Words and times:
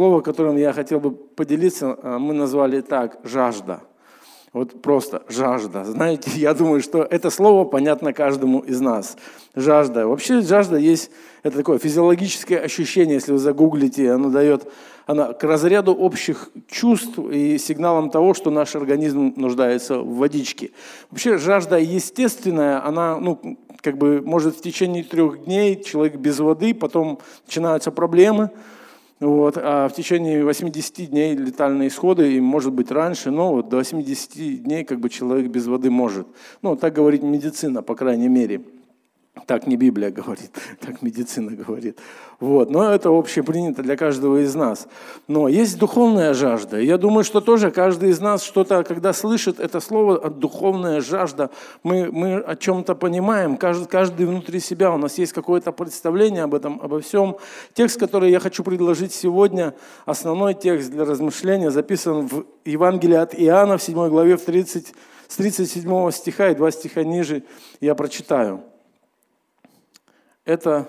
слово, 0.00 0.22
которым 0.22 0.56
я 0.56 0.72
хотел 0.72 0.98
бы 0.98 1.10
поделиться, 1.10 1.98
э, 2.02 2.16
мы 2.16 2.32
назвали 2.32 2.80
так– 2.80 3.18
жажда. 3.22 3.82
Вот 4.54 4.80
просто 4.80 5.22
жажда. 5.28 5.84
Знаете, 5.84 6.30
я 6.36 6.54
думаю, 6.54 6.80
что 6.80 7.02
это 7.02 7.28
слово 7.28 7.66
понятно 7.66 8.14
каждому 8.14 8.60
из 8.60 8.80
нас. 8.80 9.18
Жажда. 9.54 10.06
Вообще 10.06 10.40
жажда 10.40 10.78
есть, 10.78 11.10
это 11.42 11.58
такое 11.58 11.78
физиологическое 11.78 12.60
ощущение, 12.60 13.16
если 13.16 13.32
вы 13.32 13.38
загуглите, 13.38 14.10
оно 14.10 14.30
дает 14.30 14.72
она 15.06 15.34
к 15.34 15.44
разряду 15.44 15.92
общих 15.92 16.50
чувств 16.66 17.18
и 17.18 17.58
сигналам 17.58 18.08
того, 18.08 18.32
что 18.32 18.50
наш 18.50 18.76
организм 18.76 19.34
нуждается 19.36 19.98
в 19.98 20.16
водичке. 20.16 20.70
Вообще 21.10 21.36
жажда 21.36 21.78
естественная, 21.78 22.82
она 22.86 23.18
ну, 23.18 23.58
как 23.82 23.98
бы 23.98 24.22
может 24.24 24.56
в 24.56 24.62
течение 24.62 25.04
трех 25.04 25.44
дней 25.44 25.82
человек 25.82 26.14
без 26.14 26.38
воды, 26.38 26.72
потом 26.72 27.18
начинаются 27.46 27.90
проблемы, 27.90 28.50
вот, 29.20 29.58
а 29.58 29.88
в 29.88 29.94
течение 29.94 30.42
80 30.42 31.10
дней 31.10 31.36
летальные 31.36 31.88
исходы, 31.88 32.32
и 32.32 32.40
может 32.40 32.72
быть 32.72 32.90
раньше, 32.90 33.30
но 33.30 33.52
вот 33.52 33.68
до 33.68 33.76
80 33.76 34.62
дней 34.62 34.84
как 34.84 34.98
бы 34.98 35.10
человек 35.10 35.50
без 35.50 35.66
воды 35.66 35.90
может. 35.90 36.26
Ну, 36.62 36.74
так 36.74 36.94
говорит 36.94 37.22
медицина, 37.22 37.82
по 37.82 37.94
крайней 37.94 38.28
мере. 38.28 38.62
Так 39.46 39.66
не 39.66 39.76
Библия 39.76 40.10
говорит, 40.10 40.50
так 40.80 41.02
медицина 41.02 41.52
говорит. 41.52 41.98
Вот. 42.40 42.70
Но 42.70 42.90
это 42.90 43.10
общепринято 43.10 43.82
для 43.82 43.96
каждого 43.96 44.42
из 44.42 44.54
нас. 44.54 44.88
Но 45.28 45.46
есть 45.46 45.78
духовная 45.78 46.32
жажда. 46.32 46.80
Я 46.80 46.96
думаю, 46.96 47.22
что 47.22 47.40
тоже 47.40 47.70
каждый 47.70 48.10
из 48.10 48.20
нас 48.20 48.42
что-то, 48.42 48.82
когда 48.82 49.12
слышит 49.12 49.60
это 49.60 49.78
слово 49.80 50.30
«духовная 50.30 51.02
жажда», 51.02 51.50
мы, 51.82 52.10
мы 52.10 52.36
о 52.38 52.56
чем-то 52.56 52.94
понимаем, 52.94 53.58
каждый, 53.58 53.86
каждый 53.86 54.26
внутри 54.26 54.58
себя, 54.60 54.90
у 54.90 54.96
нас 54.96 55.18
есть 55.18 55.34
какое-то 55.34 55.70
представление 55.72 56.44
об 56.44 56.54
этом, 56.54 56.80
обо 56.82 57.00
всем. 57.00 57.36
Текст, 57.74 58.00
который 58.00 58.30
я 58.30 58.40
хочу 58.40 58.64
предложить 58.64 59.12
сегодня, 59.12 59.74
основной 60.06 60.54
текст 60.54 60.90
для 60.90 61.04
размышления, 61.04 61.70
записан 61.70 62.26
в 62.26 62.46
Евангелии 62.64 63.16
от 63.16 63.34
Иоанна 63.34 63.76
в 63.76 63.82
7 63.82 64.08
главе 64.08 64.36
в 64.36 64.42
30, 64.42 64.94
с 65.28 65.36
37 65.36 66.10
стиха 66.10 66.50
и 66.50 66.54
2 66.54 66.70
стиха 66.70 67.04
ниже 67.04 67.42
я 67.80 67.94
прочитаю. 67.94 68.62
Это 70.50 70.88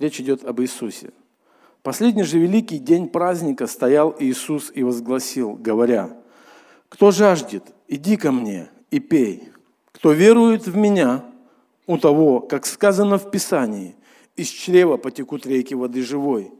речь 0.00 0.18
идет 0.18 0.44
об 0.44 0.60
Иисусе. 0.60 1.12
Последний 1.84 2.24
же 2.24 2.40
великий 2.40 2.80
день 2.80 3.08
праздника 3.08 3.68
стоял 3.68 4.12
Иисус 4.18 4.72
и 4.74 4.82
возгласил, 4.82 5.52
говоря, 5.52 6.16
«Кто 6.88 7.12
жаждет, 7.12 7.62
иди 7.86 8.16
ко 8.16 8.32
мне 8.32 8.68
и 8.90 8.98
пей. 8.98 9.50
Кто 9.92 10.10
верует 10.10 10.66
в 10.66 10.76
Меня, 10.76 11.24
у 11.86 11.96
того, 11.96 12.40
как 12.40 12.66
сказано 12.66 13.18
в 13.18 13.30
Писании, 13.30 13.94
из 14.34 14.48
чрева 14.48 14.96
потекут 14.96 15.46
реки 15.46 15.76
воды 15.76 16.02
живой». 16.02 16.50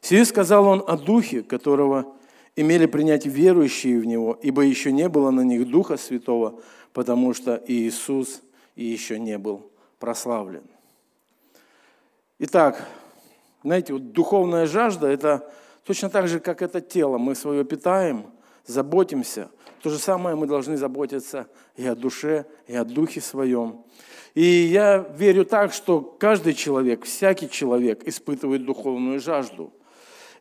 Сие 0.00 0.24
сказал 0.24 0.64
он 0.64 0.82
о 0.86 0.96
Духе, 0.96 1.42
которого 1.42 2.14
имели 2.56 2.86
принять 2.86 3.26
верующие 3.26 4.00
в 4.00 4.06
Него, 4.06 4.38
ибо 4.40 4.62
еще 4.62 4.90
не 4.90 5.10
было 5.10 5.30
на 5.30 5.42
них 5.42 5.68
Духа 5.68 5.98
Святого, 5.98 6.62
потому 6.94 7.34
что 7.34 7.62
Иисус 7.66 8.40
еще 8.74 9.18
не 9.18 9.36
был 9.36 9.70
прославлен. 9.98 10.62
Итак, 12.38 12.86
знаете, 13.62 13.94
вот 13.94 14.12
духовная 14.12 14.66
жажда– 14.66 15.08
это 15.08 15.50
точно 15.84 16.10
так 16.10 16.28
же, 16.28 16.38
как 16.38 16.60
это 16.60 16.82
тело. 16.82 17.16
Мы 17.16 17.34
свое 17.34 17.64
питаем, 17.64 18.26
заботимся. 18.66 19.48
То 19.82 19.88
же 19.88 19.98
самое 19.98 20.36
мы 20.36 20.46
должны 20.46 20.76
заботиться 20.76 21.46
и 21.76 21.86
о 21.86 21.94
душе, 21.94 22.44
и 22.66 22.76
о 22.76 22.84
духе 22.84 23.22
своем. 23.22 23.84
И 24.34 24.44
я 24.44 24.98
верю 25.16 25.46
так, 25.46 25.72
что 25.72 26.02
каждый 26.02 26.52
человек, 26.52 27.04
всякий 27.06 27.48
человек 27.48 28.06
испытывает 28.06 28.66
духовную 28.66 29.18
жажду. 29.18 29.72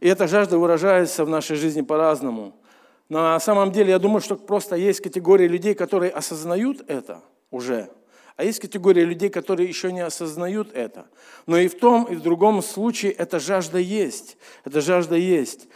И 0.01 0.09
эта 0.09 0.27
жажда 0.27 0.57
выражается 0.57 1.23
в 1.23 1.29
нашей 1.29 1.55
жизни 1.55 1.81
по-разному. 1.81 2.59
На 3.07 3.39
самом 3.39 3.71
деле, 3.71 3.91
я 3.91 3.99
думаю, 3.99 4.19
что 4.19 4.35
просто 4.35 4.75
есть 4.75 4.99
категория 4.99 5.47
людей, 5.47 5.73
которые 5.73 6.11
осознают 6.11 6.83
это 6.89 7.21
уже– 7.51 7.89
а 8.35 8.43
есть 8.43 8.59
категория 8.59 9.05
людей, 9.05 9.29
которые 9.29 9.67
еще 9.67 9.91
не 9.91 10.01
осознают 10.01 10.73
это. 10.73 11.07
Но 11.45 11.57
и 11.57 11.67
в 11.67 11.77
том, 11.77 12.03
и 12.05 12.15
в 12.15 12.21
другом 12.21 12.61
случае 12.61 13.13
эта 13.13 13.39
жажда 13.39 13.79
есть. 13.79 14.37
Эта 14.65 14.81
жажда 14.81 15.15
есть. 15.15 15.67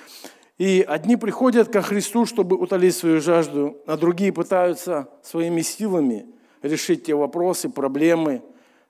И 0.58 0.84
одни 0.86 1.16
приходят 1.16 1.69
ко 1.69 1.81
Христу, 1.81 2.25
чтобы 2.25 2.58
утолить 2.58 2.96
свою 2.96 3.22
жажду, 3.22 3.78
а 3.88 3.96
другие 3.96 4.34
пытаются 4.34 5.09
своими 5.24 5.62
силами 5.62 6.25
решить 6.62 7.06
те 7.06 7.16
вопросы, 7.16 7.69
проблемы, 7.69 8.42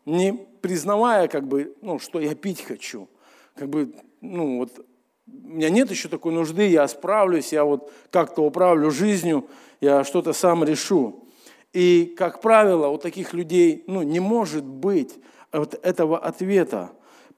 не 0.06 0.34
признавая, 0.62 1.28
как 1.28 1.48
бы, 1.48 1.76
ну, 1.82 2.00
что 2.00 2.20
я 2.20 2.34
пить 2.34 2.64
хочу. 2.64 3.08
Как 3.54 3.70
бы, 3.70 3.94
ну, 4.20 4.58
вот, 4.58 4.84
у 5.28 5.50
меня 5.50 5.70
нет 5.70 5.92
еще 5.92 6.10
такой 6.10 6.34
нужды, 6.34 6.68
я 6.68 6.88
справлюсь, 6.88 7.54
я 7.54 7.64
вот 7.64 7.92
как-то 8.10 8.42
управлю 8.42 8.90
жизнью, 8.90 9.48
я 9.80 10.04
что-то 10.04 10.34
сам 10.34 10.64
решу. 10.64 11.29
И, 11.74 12.14
как 12.18 12.42
правило, 12.42 12.88
у 12.88 12.98
таких 12.98 13.34
людей 13.34 13.84
ну, 13.88 14.02
не 14.02 14.20
может 14.20 14.64
быть 14.64 15.18
вот 15.52 15.80
этого 15.84 16.18
ответа. 16.18 16.92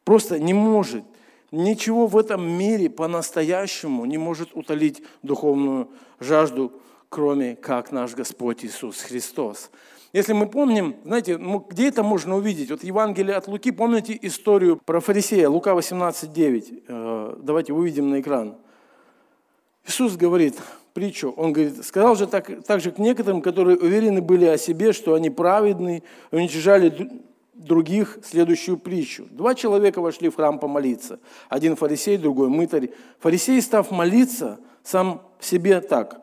Просто 0.03 0.40
не 0.40 0.53
может. 0.53 1.03
Ничего 1.52 2.08
в 2.08 2.18
этом 2.18 2.47
мире 2.47 2.90
по-настоящему 2.90 4.06
не 4.06 4.18
может 4.18 4.50
утолить 4.53 5.03
духовную 5.22 5.90
жажду, 6.20 6.72
кроме 7.09 7.58
как 7.58 7.91
наш 7.91 8.14
Господь 8.14 8.64
Иисус 8.64 9.02
Христос. 9.02 9.70
Если 10.14 10.34
мы 10.34 10.47
помним, 10.47 10.96
знаете, 11.03 11.38
ну, 11.38 11.59
где 11.59 11.88
это 11.88 12.03
можно 12.03 12.36
увидеть? 12.36 12.70
Вот 12.70 12.84
Евангелие 12.84 13.36
от 13.36 13.47
Луки, 13.47 13.72
помните 13.72 14.18
историю 14.22 14.78
про 14.78 15.00
фарисея, 15.00 15.50
Лука 15.50 15.72
18.9? 15.72 16.84
Э, 16.88 17.36
давайте 17.41 17.72
увидим 17.74 18.09
на 18.09 18.20
экран. 18.20 18.56
Иисус 19.86 20.16
говорит, 20.16 20.58
притчу. 20.94 21.34
Он 21.38 21.53
говорит, 21.53 21.84
сказал 21.85 22.16
же 22.16 22.28
так, 22.28 22.81
же 22.81 22.91
к 22.91 22.97
некоторым, 22.97 23.41
которые 23.41 23.78
уверены 23.78 24.22
были 24.22 24.46
о 24.46 24.57
себе, 24.57 24.94
что 24.94 25.13
они 25.13 25.29
праведны, 25.29 26.03
уничижали 26.31 27.09
других 27.53 28.19
следующую 28.24 28.78
притчу. 28.78 29.28
Два 29.29 29.56
человека 29.56 30.02
вошли 30.02 30.29
в 30.29 30.35
храм 30.35 30.59
помолиться. 30.59 31.19
Один 31.50 31.75
фарисей, 31.75 32.18
другой 32.18 32.50
мытарь. 32.50 32.90
Фарисей, 33.19 33.62
став 33.62 33.91
молиться, 33.91 34.59
сам 34.84 35.22
себе 35.40 35.81
так. 35.81 36.22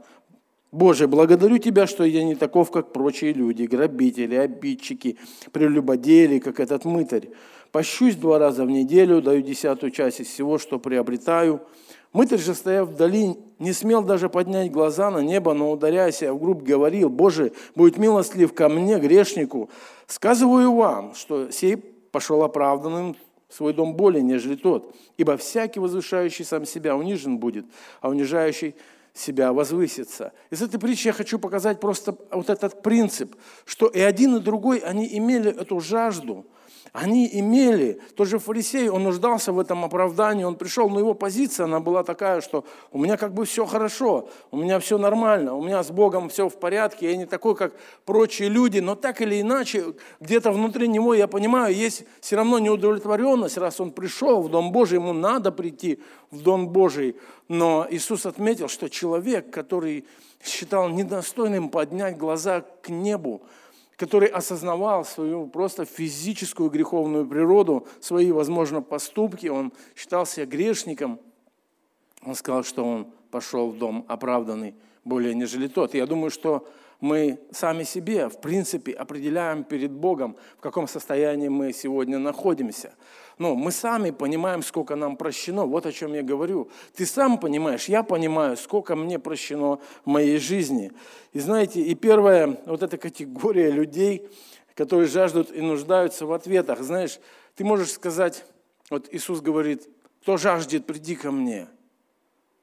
«Боже, 0.71 1.09
благодарю 1.09 1.57
Тебя, 1.57 1.87
что 1.87 2.05
я 2.05 2.23
не 2.23 2.35
таков, 2.35 2.71
как 2.71 2.93
прочие 2.93 3.33
люди, 3.33 3.63
грабители, 3.63 4.35
обидчики, 4.35 5.17
прелюбодели, 5.51 6.41
как 6.41 6.61
этот 6.61 6.85
мытарь. 6.85 7.31
Пощусь 7.73 8.17
два 8.17 8.39
раза 8.39 8.67
в 8.67 8.71
неделю, 8.71 9.23
даю 9.23 9.41
десятую 9.41 9.93
часть 9.93 10.21
из 10.21 10.27
всего, 10.27 10.59
что 10.59 10.79
приобретаю». 10.79 11.63
Мытарь 12.13 12.39
же, 12.39 12.55
стояв 12.55 12.89
вдали, 12.89 13.37
не 13.59 13.73
смел 13.73 14.03
даже 14.03 14.29
поднять 14.29 14.71
глаза 14.71 15.11
на 15.11 15.19
небо, 15.19 15.53
но, 15.53 15.71
ударяя 15.71 16.11
себя 16.11 16.33
в 16.33 16.41
грудь, 16.41 16.63
говорил, 16.63 17.11
«Боже, 17.11 17.53
будет 17.75 17.99
милостлив 17.99 18.55
ко 18.55 18.69
мне, 18.69 18.99
грешнику. 18.99 19.69
Сказываю 20.07 20.75
вам, 20.75 21.15
что 21.15 21.51
сей 21.51 21.77
пошел 21.77 22.43
оправданным 22.43 23.17
в 23.49 23.55
свой 23.55 23.75
дом 23.75 23.95
более, 23.95 24.23
нежели 24.23 24.57
тот. 24.57 24.95
Ибо 25.19 25.37
всякий, 25.37 25.81
возвышающий 25.81 26.45
сам 26.45 26.65
себя, 26.65 26.97
унижен 26.97 27.39
будет, 27.39 27.67
а 28.01 28.09
унижающий 28.09 28.75
себя 29.13 29.53
возвысится. 29.53 30.33
Из 30.51 30.63
этой 30.63 30.79
притчи 30.79 31.09
я 31.09 31.13
хочу 31.13 31.39
показать 31.39 31.81
просто 31.81 32.17
вот 32.31 32.49
этот 32.49 32.83
принцип, 32.83 33.35
что 33.65 33.89
и 33.89 34.01
один, 34.01 34.37
и 34.37 34.41
другой, 34.41 34.79
они 34.79 35.07
имели 35.19 35.51
эту 35.51 35.81
жажду– 35.81 36.47
они 36.93 37.29
имели, 37.33 38.01
тот 38.15 38.29
же 38.29 38.39
фарисей, 38.39 38.89
он 38.89 39.05
нуждался 39.05 39.53
в 39.53 39.59
этом 39.59 39.85
оправдании, 39.85 40.45
он 40.45 40.57
пришел, 40.57 40.89
но 40.89 40.99
его 40.99 41.15
позиция, 41.15 41.65
она 41.65 41.81
была 41.81 42.03
такая, 42.03 42.41
что 42.41 42.65
у 42.93 42.99
меня 42.99 43.17
как 43.17 43.35
бы 43.35 43.45
все 43.45 43.67
хорошо, 43.67 44.29
у 44.51 44.57
меня 44.57 44.79
все 44.81 44.99
нормально, 44.99 45.55
у 45.55 45.63
меня 45.63 45.83
с 45.83 45.91
Богом 45.91 46.29
все 46.29 46.49
в 46.49 46.59
порядке, 46.59 47.11
я 47.11 47.17
не 47.17 47.27
такой, 47.27 47.55
как 47.55 47.75
прочие 48.05 48.49
люди, 48.49 48.79
но 48.79 48.95
так 48.95 49.21
или 49.21 49.41
иначе, 49.41 49.95
где-то 50.21 50.51
внутри 50.51 50.89
него, 50.89 51.15
я 51.15 51.27
понимаю, 51.29 51.75
есть 51.75 52.05
все 52.21 52.37
равно 52.37 52.59
неудовлетворенность, 52.59 53.59
раз 53.59 53.81
он 53.81 53.91
пришел 53.91 54.43
в 54.43 54.51
Дом 54.51 54.73
Божий, 54.73 54.99
ему 54.99 55.13
надо 55.13 55.53
прийти 55.53 56.01
в 56.31 56.43
Дом 56.43 56.69
Божий. 56.69 57.17
Но 57.49 57.87
Иисус 57.91 58.27
отметил, 58.27 58.69
что 58.69 58.89
человек, 58.89 59.51
который 59.51 60.05
считал 60.43 60.89
недостойным 60.89 61.69
поднять 61.71 62.17
глаза 62.17 62.65
к 62.83 62.89
небу, 62.89 63.43
который 63.99 64.29
осознавал 64.29 65.05
свою 65.05 65.49
просто 65.49 65.85
физическую 65.85 66.71
греховную 66.71 67.27
природу, 67.27 67.87
свои, 68.01 68.31
возможно, 68.31 68.81
поступки, 68.81 69.49
он 69.49 69.73
считал 69.97 70.25
себя 70.25 70.47
грешником, 70.47 71.19
он 72.23 72.37
сказал, 72.37 72.63
что 72.63 72.85
он 72.85 73.13
пошел 73.33 73.71
в 73.71 73.79
дом 73.79 74.05
оправданный 74.09 74.77
более 75.05 75.35
нежели 75.35 75.67
тот. 75.67 75.95
Я 75.95 76.07
думаю, 76.07 76.31
что 76.31 76.69
мы 77.01 77.41
сами 77.51 77.83
себе, 77.83 78.29
в 78.29 78.41
принципе, 78.41 78.93
определяем 78.93 79.65
перед 79.65 79.91
Богом, 79.91 80.37
в 80.59 80.61
каком 80.61 80.87
состоянии 80.87 81.49
мы 81.49 81.73
сегодня 81.73 82.19
находимся. 82.19 82.95
Но 83.39 83.55
мы 83.55 83.71
сами 83.71 84.11
понимаем, 84.11 84.63
сколько 84.63 84.97
нам 84.97 85.17
прощено. 85.17 85.65
Вот 85.65 85.87
о 85.87 85.93
чем 85.93 86.13
я 86.13 86.23
говорю. 86.23 86.69
Ты 86.95 87.07
сам 87.07 87.39
понимаешь, 87.39 87.87
я 87.89 88.03
понимаю, 88.03 88.57
сколько 88.57 88.97
мне 88.97 89.19
прощено 89.19 89.79
в 90.05 90.07
моей 90.07 90.39
жизни. 90.39 90.93
И 91.33 91.39
знаете, 91.39 91.81
и 91.81 91.95
первая 91.95 92.61
вот 92.67 92.83
эта 92.83 92.99
категория 92.99 93.71
людей, 93.71 94.29
которые 94.75 95.09
жаждут 95.09 95.53
и 95.53 95.61
нуждаются 95.61 96.27
в 96.27 96.33
ответах. 96.33 96.83
Знаешь, 96.83 97.21
ты 97.55 97.65
можешь 97.65 97.93
сказать, 97.93 98.45
вот 98.91 99.09
Иисус 99.13 99.41
говорит, 99.41 99.89
кто 100.23 100.37
жаждет, 100.37 100.85
приди 100.85 101.15
ко 101.15 101.31
мне. 101.31 101.69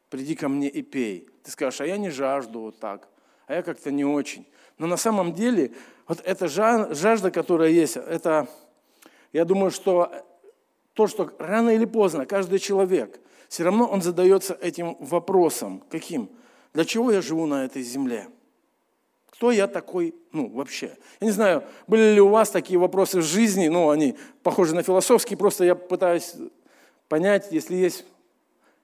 приди 0.10 0.36
ко 0.36 0.48
мне 0.48 0.70
и 0.70 0.82
пей. 0.82 1.28
Ты 1.44 1.52
скажешь, 1.52 1.82
а 1.82 1.86
я 1.86 1.98
не 1.98 2.10
жажду 2.10 2.62
вот 2.62 2.80
так, 2.80 3.08
а 3.48 3.54
я 3.54 3.64
как-то 3.64 3.92
не 3.92 4.06
очень. 4.06 4.48
Но 4.78 4.88
на 4.88 4.98
самом 4.98 5.34
деле 5.34 5.72
вот 6.08 6.22
эта 6.24 6.48
жажда, 6.48 7.32
которая 7.32 7.70
есть, 7.70 7.98
это, 7.98 8.48
я 9.34 9.46
думаю, 9.46 9.72
что 9.72 10.12
то, 10.96 11.08
что 11.08 11.32
рано 11.38 11.70
или 11.70 11.86
поздно 11.86 12.26
каждый 12.26 12.58
человек, 12.58 13.20
все 13.48 13.64
равно 13.64 13.86
он 13.86 14.02
задается 14.02 14.58
этим 14.60 14.98
вопросом. 15.00 15.84
Каким? 15.90 16.30
Для 16.74 16.86
чего 16.86 17.12
я 17.12 17.22
живу 17.22 17.46
на 17.46 17.66
этой 17.66 17.84
земле? 17.84 18.28
Кто 19.30 19.52
я 19.52 19.68
такой, 19.68 20.16
ну, 20.32 20.50
вообще? 20.50 20.98
Я 21.20 21.28
не 21.28 21.32
знаю, 21.32 21.64
были 21.88 22.14
ли 22.14 22.22
у 22.22 22.30
вас 22.30 22.50
такие 22.50 22.80
вопросы 22.80 23.20
в 23.20 23.24
жизни, 23.24 23.68
ну, 23.68 23.90
они 23.90 24.16
похожи 24.42 24.74
на 24.74 24.82
философские, 24.82 25.38
просто 25.38 25.66
я 25.66 25.76
пытаюсь 25.76 26.34
понять, 27.10 27.50
если 27.52 27.76
есть 27.76 28.06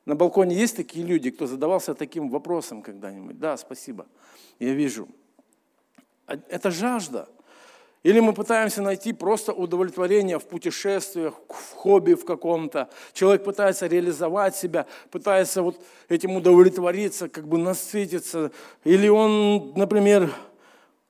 на 0.05 0.15
балконе 0.15 0.55
есть 0.55 0.75
такие 0.75 1.05
люди, 1.05 1.31
кто 1.31 1.47
задавался 1.47 1.93
таким 1.93 2.29
вопросом 2.29 2.81
когда-нибудь? 2.81 3.39
Да, 3.39 3.55
спасибо. 3.55 4.07
Я 4.59 4.73
вижу. 4.73 5.07
А 6.25 6.37
это 6.49 6.71
жажда. 6.71 7.29
Или 8.03 8.19
мы 8.19 8.33
пытаемся 8.33 8.81
найти 8.81 9.13
просто 9.13 9.53
удовлетворение 9.53 10.39
в 10.39 10.45
путешествиях, 10.45 11.35
в 11.47 11.75
хобби 11.75 12.13
в 12.15 12.25
каком-то. 12.25 12.89
Человек 13.13 13.43
пытается 13.43 13.85
реализовать 13.85 14.55
себя, 14.55 14.87
пытается 15.11 15.61
вот 15.61 15.79
этим 16.09 16.35
удовлетвориться, 16.35 17.29
как 17.29 17.47
бы 17.47 17.59
насытиться. 17.59 18.51
Или 18.83 19.07
он, 19.07 19.73
например, 19.75 20.31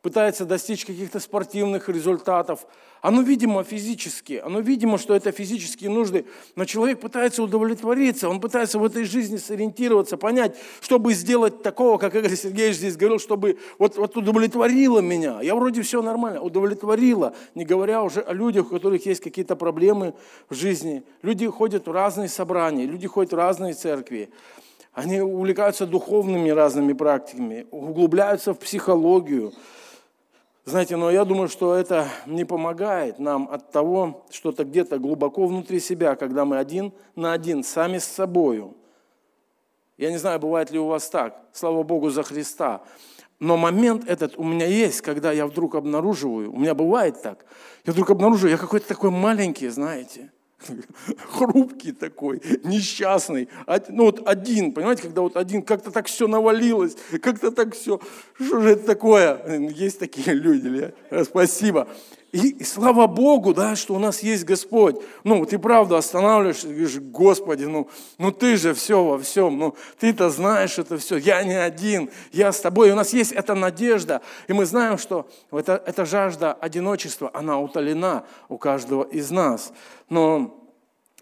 пытается 0.01 0.45
достичь 0.45 0.85
каких-то 0.85 1.19
спортивных 1.19 1.87
результатов. 1.87 2.65
Оно 3.01 3.21
видимо 3.21 3.63
физически, 3.63 4.41
оно 4.43 4.59
видимо, 4.59 4.97
что 4.97 5.15
это 5.15 5.31
физические 5.31 5.89
нужды, 5.89 6.25
но 6.55 6.65
человек 6.65 6.99
пытается 6.99 7.41
удовлетвориться, 7.43 8.29
он 8.29 8.39
пытается 8.39 8.79
в 8.79 8.85
этой 8.85 9.05
жизни 9.05 9.37
сориентироваться, 9.37 10.17
понять, 10.17 10.55
чтобы 10.81 11.13
сделать 11.13 11.63
такого, 11.63 11.97
как 11.97 12.15
Игорь 12.15 12.35
Сергеевич 12.35 12.77
здесь 12.77 12.97
говорил, 12.97 13.19
чтобы 13.19 13.57
вот, 13.79 13.97
вот 13.97 14.17
удовлетворило 14.17 14.99
меня. 14.99 15.41
Я 15.41 15.55
вроде 15.55 15.81
все 15.81 16.01
нормально, 16.01 16.41
удовлетворило, 16.41 17.35
не 17.55 17.65
говоря 17.65 18.03
уже 18.03 18.21
о 18.21 18.33
людях, 18.33 18.67
у 18.67 18.69
которых 18.69 19.05
есть 19.05 19.21
какие-то 19.21 19.55
проблемы 19.55 20.13
в 20.49 20.55
жизни. 20.55 21.03
Люди 21.21 21.47
ходят 21.47 21.87
в 21.87 21.91
разные 21.91 22.29
собрания, 22.29 22.85
люди 22.85 23.07
ходят 23.07 23.33
в 23.33 23.35
разные 23.35 23.73
церкви. 23.73 24.29
Они 24.93 25.21
увлекаются 25.21 25.85
духовными 25.85 26.49
разными 26.49 26.93
практиками, 26.93 27.65
углубляются 27.71 28.53
в 28.53 28.59
психологию, 28.59 29.53
знаете, 30.65 30.95
но 30.95 31.09
я 31.09 31.25
думаю, 31.25 31.47
что 31.47 31.73
это 31.73 32.07
не 32.25 32.45
помогает 32.45 33.19
нам 33.19 33.49
от 33.51 33.71
того, 33.71 34.25
что-то 34.29 34.63
где-то 34.63 34.99
глубоко 34.99 35.47
внутри 35.47 35.79
себя, 35.79 36.15
когда 36.15 36.45
мы 36.45 36.57
один 36.57 36.93
на 37.15 37.33
один, 37.33 37.63
сами 37.63 37.97
с 37.97 38.05
собою. 38.05 38.75
Я 39.97 40.11
не 40.11 40.17
знаю, 40.17 40.39
бывает 40.39 40.71
ли 40.71 40.79
у 40.79 40.87
вас 40.87 41.09
так, 41.09 41.39
слава 41.51 41.83
Богу 41.83 42.09
за 42.09 42.23
Христа. 42.23 42.81
Но 43.39 43.57
момент 43.57 44.07
этот 44.07 44.37
у 44.37 44.43
меня 44.43 44.67
есть, 44.67 45.01
когда 45.01 45.31
я 45.31 45.47
вдруг 45.47 45.73
обнаруживаю, 45.73 46.53
у 46.53 46.59
меня 46.59 46.75
бывает 46.75 47.21
так, 47.23 47.45
я 47.85 47.93
вдруг 47.93 48.11
обнаруживаю, 48.11 48.51
я 48.51 48.57
какой-то 48.57 48.87
такой 48.87 49.09
маленький, 49.09 49.67
знаете, 49.69 50.31
хрупкий 51.17 51.91
такой, 51.91 52.41
несчастный. 52.63 53.49
Ну 53.89 54.05
вот 54.05 54.27
один, 54.27 54.73
понимаете, 54.73 55.03
когда 55.03 55.21
вот 55.21 55.37
один, 55.37 55.61
как-то 55.61 55.91
так 55.91 56.07
все 56.07 56.27
навалилось, 56.27 56.95
как-то 57.21 57.51
так 57.51 57.75
все, 57.75 57.99
что 58.35 58.61
же 58.61 58.71
это 58.71 58.85
такое? 58.85 59.59
Есть 59.69 59.99
такие 59.99 60.33
люди, 60.33 60.93
спасибо. 61.23 61.87
И, 62.31 62.51
и 62.51 62.63
слава 62.63 63.07
Богу, 63.07 63.53
да, 63.53 63.75
что 63.75 63.93
у 63.93 63.99
нас 63.99 64.23
есть 64.23 64.45
Господь. 64.45 64.95
Ну, 65.25 65.45
ты 65.45 65.59
правда 65.59 65.97
останавливаешься 65.97 66.69
и 66.69 66.71
говоришь, 66.71 66.99
Господи, 66.99 67.65
ну, 67.65 67.89
ну 68.17 68.31
ты 68.31 68.55
же 68.55 68.73
все 68.73 69.03
во 69.03 69.19
всем, 69.19 69.57
ну 69.57 69.75
ты-то 69.99 70.29
знаешь 70.29 70.79
это 70.79 70.97
все, 70.97 71.17
я 71.17 71.43
не 71.43 71.53
один, 71.53 72.09
я 72.31 72.53
с 72.53 72.61
тобой. 72.61 72.89
И 72.89 72.91
у 72.91 72.95
нас 72.95 73.11
есть 73.11 73.33
эта 73.33 73.53
надежда, 73.53 74.21
и 74.47 74.53
мы 74.53 74.65
знаем, 74.65 74.97
что 74.97 75.27
эта, 75.51 75.81
эта 75.85 76.05
жажда 76.05 76.53
одиночества, 76.53 77.29
она 77.33 77.59
утолена 77.59 78.23
у 78.47 78.57
каждого 78.57 79.03
из 79.03 79.29
нас. 79.29 79.73
Но 80.07 80.57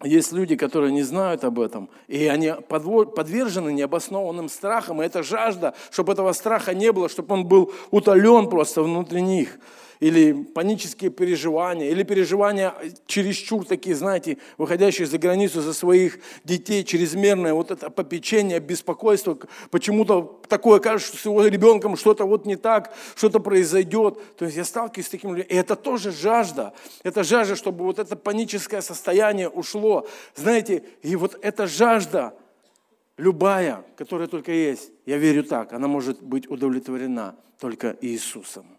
есть 0.03 0.31
люди, 0.31 0.55
которые 0.55 0.91
не 0.91 1.01
знают 1.01 1.43
об 1.43 1.59
этом, 1.59 1.89
и 2.07 2.27
они 2.27 2.53
подвержены 2.69 3.73
необоснованным 3.73 4.47
страхам, 4.47 5.01
и 5.01 5.05
это 5.05 5.23
жажда, 5.23 5.73
чтобы 5.89 6.13
этого 6.13 6.33
страха 6.33 6.75
не 6.75 6.91
было, 6.91 7.09
чтобы 7.09 7.33
он 7.33 7.45
был 7.45 7.73
утолен 7.89 8.47
просто 8.47 8.83
внутри 8.83 9.23
них 9.23 9.57
или 9.99 10.31
панические 10.31 11.11
переживания, 11.11 11.89
или 11.89 12.03
переживания 12.03 12.73
чересчур 13.05 13.65
такие, 13.65 13.95
знаете, 13.95 14.37
выходящие 14.57 15.07
за 15.07 15.17
границу 15.17 15.61
за 15.61 15.73
своих 15.73 16.19
детей, 16.45 16.83
чрезмерное 16.83 17.53
вот 17.53 17.71
это 17.71 17.89
попечение, 17.89 18.59
беспокойство, 18.59 19.37
почему-то 19.71 20.41
такое 20.47 20.79
кажется, 20.79 21.11
что 21.11 21.21
с 21.21 21.25
его 21.25 21.45
ребенком 21.45 21.97
что-то 21.97 22.25
вот 22.25 22.45
не 22.45 22.55
так, 22.55 22.93
что-то 23.15 23.39
произойдет. 23.39 24.37
То 24.37 24.45
есть 24.45 24.57
я 24.57 24.63
сталкиваюсь 24.63 25.07
с 25.07 25.09
таким 25.09 25.35
людьми. 25.35 25.47
И 25.49 25.55
это 25.55 25.75
тоже 25.75 26.11
жажда. 26.11 26.73
Это 27.03 27.23
жажда, 27.23 27.55
чтобы 27.57 27.83
вот 27.83 27.99
это 27.99 28.15
паническое 28.15 28.81
состояние 28.81 29.49
ушло. 29.49 30.07
Знаете, 30.35 30.83
и 31.01 31.17
вот 31.17 31.37
эта 31.41 31.67
жажда, 31.67 32.33
любая, 33.17 33.83
которая 33.97 34.29
только 34.29 34.53
есть, 34.53 34.91
я 35.05 35.17
верю 35.17 35.43
так, 35.43 35.73
она 35.73 35.87
может 35.87 36.21
быть 36.21 36.49
удовлетворена 36.49 37.35
только 37.59 37.97
Иисусом. 37.99 38.78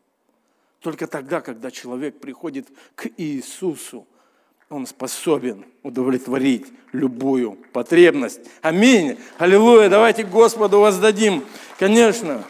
Только 0.81 1.07
тогда, 1.07 1.41
когда 1.41 1.71
человек 1.71 2.19
приходит 2.19 2.69
к 2.95 3.09
Иисусу, 3.19 4.07
он 4.71 4.87
способен 4.87 5.67
удовлетворить 5.83 6.67
любую 6.93 7.59
потребность. 7.73 8.41
Аминь. 8.63 9.19
Аллилуйя. 9.37 9.89
Давайте 9.89 10.25
Господу 10.25 10.81
воздадим. 10.81 11.45
Конечно. 11.79 12.45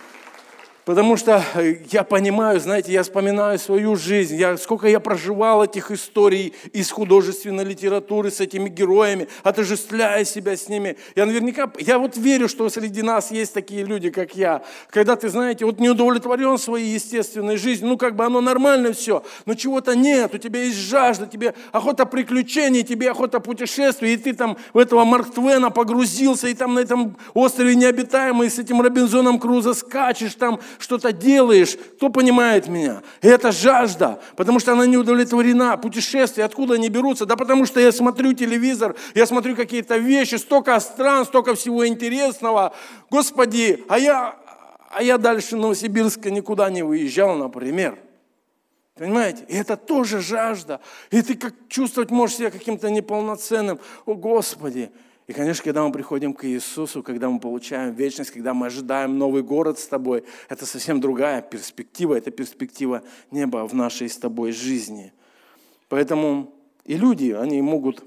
Потому 0.84 1.16
что 1.16 1.44
э, 1.54 1.76
я 1.90 2.04
понимаю, 2.04 2.58
знаете, 2.58 2.92
я 2.92 3.02
вспоминаю 3.02 3.58
свою 3.58 3.96
жизнь, 3.96 4.36
я, 4.36 4.56
сколько 4.56 4.88
я 4.88 4.98
проживал 4.98 5.62
этих 5.62 5.90
историй 5.90 6.54
из 6.72 6.90
художественной 6.90 7.64
литературы 7.64 8.30
с 8.30 8.40
этими 8.40 8.68
героями, 8.70 9.28
отождествляя 9.42 10.24
себя 10.24 10.56
с 10.56 10.68
ними. 10.68 10.96
Я 11.14 11.26
наверняка, 11.26 11.70
я 11.78 11.98
вот 11.98 12.16
верю, 12.16 12.48
что 12.48 12.68
среди 12.70 13.02
нас 13.02 13.30
есть 13.30 13.52
такие 13.52 13.84
люди, 13.84 14.10
как 14.10 14.34
я. 14.34 14.62
Когда 14.88 15.16
ты, 15.16 15.28
знаете, 15.28 15.66
вот 15.66 15.80
не 15.80 15.90
удовлетворен 15.90 16.56
своей 16.56 16.94
естественной 16.94 17.58
жизнью, 17.58 17.90
ну 17.90 17.98
как 17.98 18.16
бы 18.16 18.24
оно 18.24 18.40
нормально 18.40 18.92
все, 18.92 19.22
но 19.44 19.54
чего-то 19.54 19.94
нет, 19.94 20.34
у 20.34 20.38
тебя 20.38 20.62
есть 20.62 20.78
жажда, 20.78 21.26
тебе 21.26 21.54
охота 21.72 22.06
приключений, 22.06 22.82
тебе 22.82 23.10
охота 23.10 23.40
путешествий, 23.40 24.14
и 24.14 24.16
ты 24.16 24.32
там 24.32 24.56
в 24.72 24.78
этого 24.78 25.04
Марк 25.04 25.34
Твена 25.34 25.68
погрузился, 25.68 26.48
и 26.48 26.54
там 26.54 26.74
на 26.74 26.80
этом 26.80 27.16
острове 27.34 27.74
необитаемый 27.74 28.48
с 28.48 28.58
этим 28.58 28.80
Робинзоном 28.80 29.38
Крузо 29.38 29.74
скачешь 29.74 30.34
там, 30.34 30.58
что-то 30.78 31.12
делаешь, 31.12 31.76
кто 31.96 32.08
понимает 32.08 32.68
меня? 32.68 33.02
Это 33.20 33.52
жажда, 33.52 34.20
потому 34.36 34.60
что 34.60 34.72
она 34.72 34.86
не 34.86 34.96
удовлетворена. 34.96 35.76
Путешествия, 35.76 36.44
откуда 36.44 36.74
они 36.74 36.88
берутся? 36.88 37.26
Да 37.26 37.36
потому 37.36 37.66
что 37.66 37.80
я 37.80 37.92
смотрю 37.92 38.32
телевизор, 38.32 38.96
я 39.14 39.26
смотрю 39.26 39.56
какие-то 39.56 39.96
вещи, 39.96 40.36
столько 40.36 40.78
стран, 40.80 41.24
столько 41.24 41.54
всего 41.54 41.86
интересного. 41.86 42.74
Господи, 43.10 43.84
а 43.88 43.98
я, 43.98 44.36
а 44.90 45.02
я 45.02 45.18
дальше 45.18 45.56
Новосибирска 45.56 46.30
никуда 46.30 46.70
не 46.70 46.82
выезжал, 46.82 47.36
например. 47.36 47.98
Понимаете? 48.94 49.44
И 49.48 49.56
это 49.56 49.76
тоже 49.76 50.20
жажда. 50.20 50.80
И 51.10 51.22
ты 51.22 51.34
как 51.34 51.54
чувствовать 51.68 52.10
можешь 52.10 52.36
себя 52.36 52.50
каким-то 52.50 52.90
неполноценным. 52.90 53.80
О, 54.04 54.14
Господи! 54.14 54.90
И, 55.30 55.32
конечно, 55.32 55.62
когда 55.62 55.86
мы 55.86 55.92
приходим 55.92 56.34
к 56.34 56.44
Иисусу, 56.44 57.04
когда 57.04 57.30
мы 57.30 57.38
получаем 57.38 57.94
вечность, 57.94 58.32
когда 58.32 58.52
мы 58.52 58.66
ожидаем 58.66 59.16
новый 59.16 59.44
город 59.44 59.78
с 59.78 59.86
тобой, 59.86 60.24
это 60.48 60.66
совсем 60.66 61.00
другая 61.00 61.40
перспектива, 61.40 62.16
это 62.16 62.32
перспектива 62.32 63.04
неба 63.30 63.64
в 63.68 63.72
нашей 63.72 64.08
с 64.08 64.18
тобой 64.18 64.50
жизни. 64.50 65.12
Поэтому 65.88 66.52
и 66.84 66.96
люди, 66.96 67.30
они 67.30 67.62
могут 67.62 68.02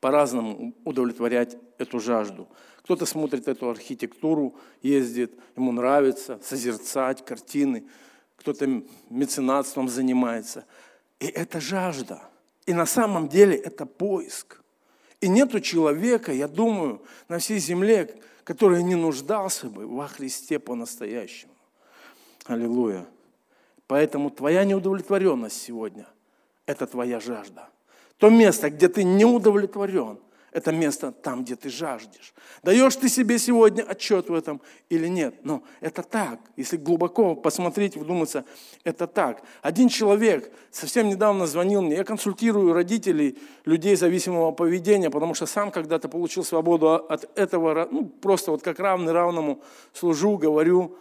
по-разному 0.00 0.74
удовлетворять 0.84 1.56
эту 1.78 1.98
жажду. 1.98 2.46
Кто-то 2.82 3.06
смотрит 3.06 3.48
эту 3.48 3.70
архитектуру, 3.70 4.54
ездит, 4.82 5.32
ему 5.56 5.72
нравится 5.72 6.38
созерцать 6.42 7.24
картины, 7.24 7.86
кто-то 8.36 8.82
меценатством 9.08 9.88
занимается. 9.88 10.66
И 11.20 11.26
это 11.26 11.58
жажда. 11.58 12.20
И 12.66 12.74
на 12.74 12.84
самом 12.84 13.30
деле 13.30 13.56
это 13.56 13.86
поиск. 13.86 14.60
И 15.20 15.28
нету 15.28 15.60
человека, 15.60 16.32
я 16.32 16.46
думаю, 16.46 17.02
на 17.28 17.38
всей 17.38 17.58
земле, 17.58 18.14
который 18.44 18.82
не 18.82 18.94
нуждался 18.94 19.66
бы 19.68 19.86
во 19.86 20.06
Христе 20.06 20.58
по-настоящему. 20.58 21.52
Аллилуйя. 22.46 23.04
Поэтому 23.86 24.30
твоя 24.30 24.64
неудовлетворенность 24.64 25.60
сегодня– 25.60 26.06
это 26.66 26.86
твоя 26.86 27.20
жажда. 27.20 27.68
То 28.18 28.30
место, 28.30 28.70
где 28.70 28.88
ты 28.88 29.02
не 29.02 29.24
удовлетворен, 29.24 30.18
это 30.58 30.72
место 30.72 31.12
там, 31.12 31.44
где 31.44 31.54
ты 31.54 31.70
жаждешь. 31.70 32.34
Даешь 32.64 32.96
ты 32.96 33.08
себе 33.08 33.38
сегодня 33.38 33.82
отчет 33.82 34.28
в 34.28 34.34
этом 34.34 34.60
или 34.88 35.06
нет? 35.06 35.36
Но 35.44 35.62
это 35.80 36.02
так. 36.02 36.40
Если 36.56 36.76
глубоко 36.76 37.36
посмотреть, 37.36 37.96
вдуматься, 37.96 38.44
это 38.82 39.06
так. 39.06 39.42
Один 39.62 39.88
человек 39.88 40.52
совсем 40.72 41.08
недавно 41.08 41.46
звонил 41.46 41.80
мне. 41.80 41.94
Я 41.94 42.04
консультирую 42.04 42.72
родителей 42.72 43.38
людей 43.64 43.94
зависимого 43.94 44.50
поведения, 44.50 45.10
потому 45.10 45.32
что 45.34 45.46
сам 45.46 45.70
когда-то 45.70 46.08
получил 46.08 46.42
свободу 46.42 46.94
от 46.94 47.30
этого, 47.38 47.86
ну, 47.90 48.06
просто 48.06 48.50
вот 48.50 48.62
как 48.62 48.80
равный 48.80 49.12
равному 49.12 49.62
служу, 49.92 50.38
говорю, 50.38 50.96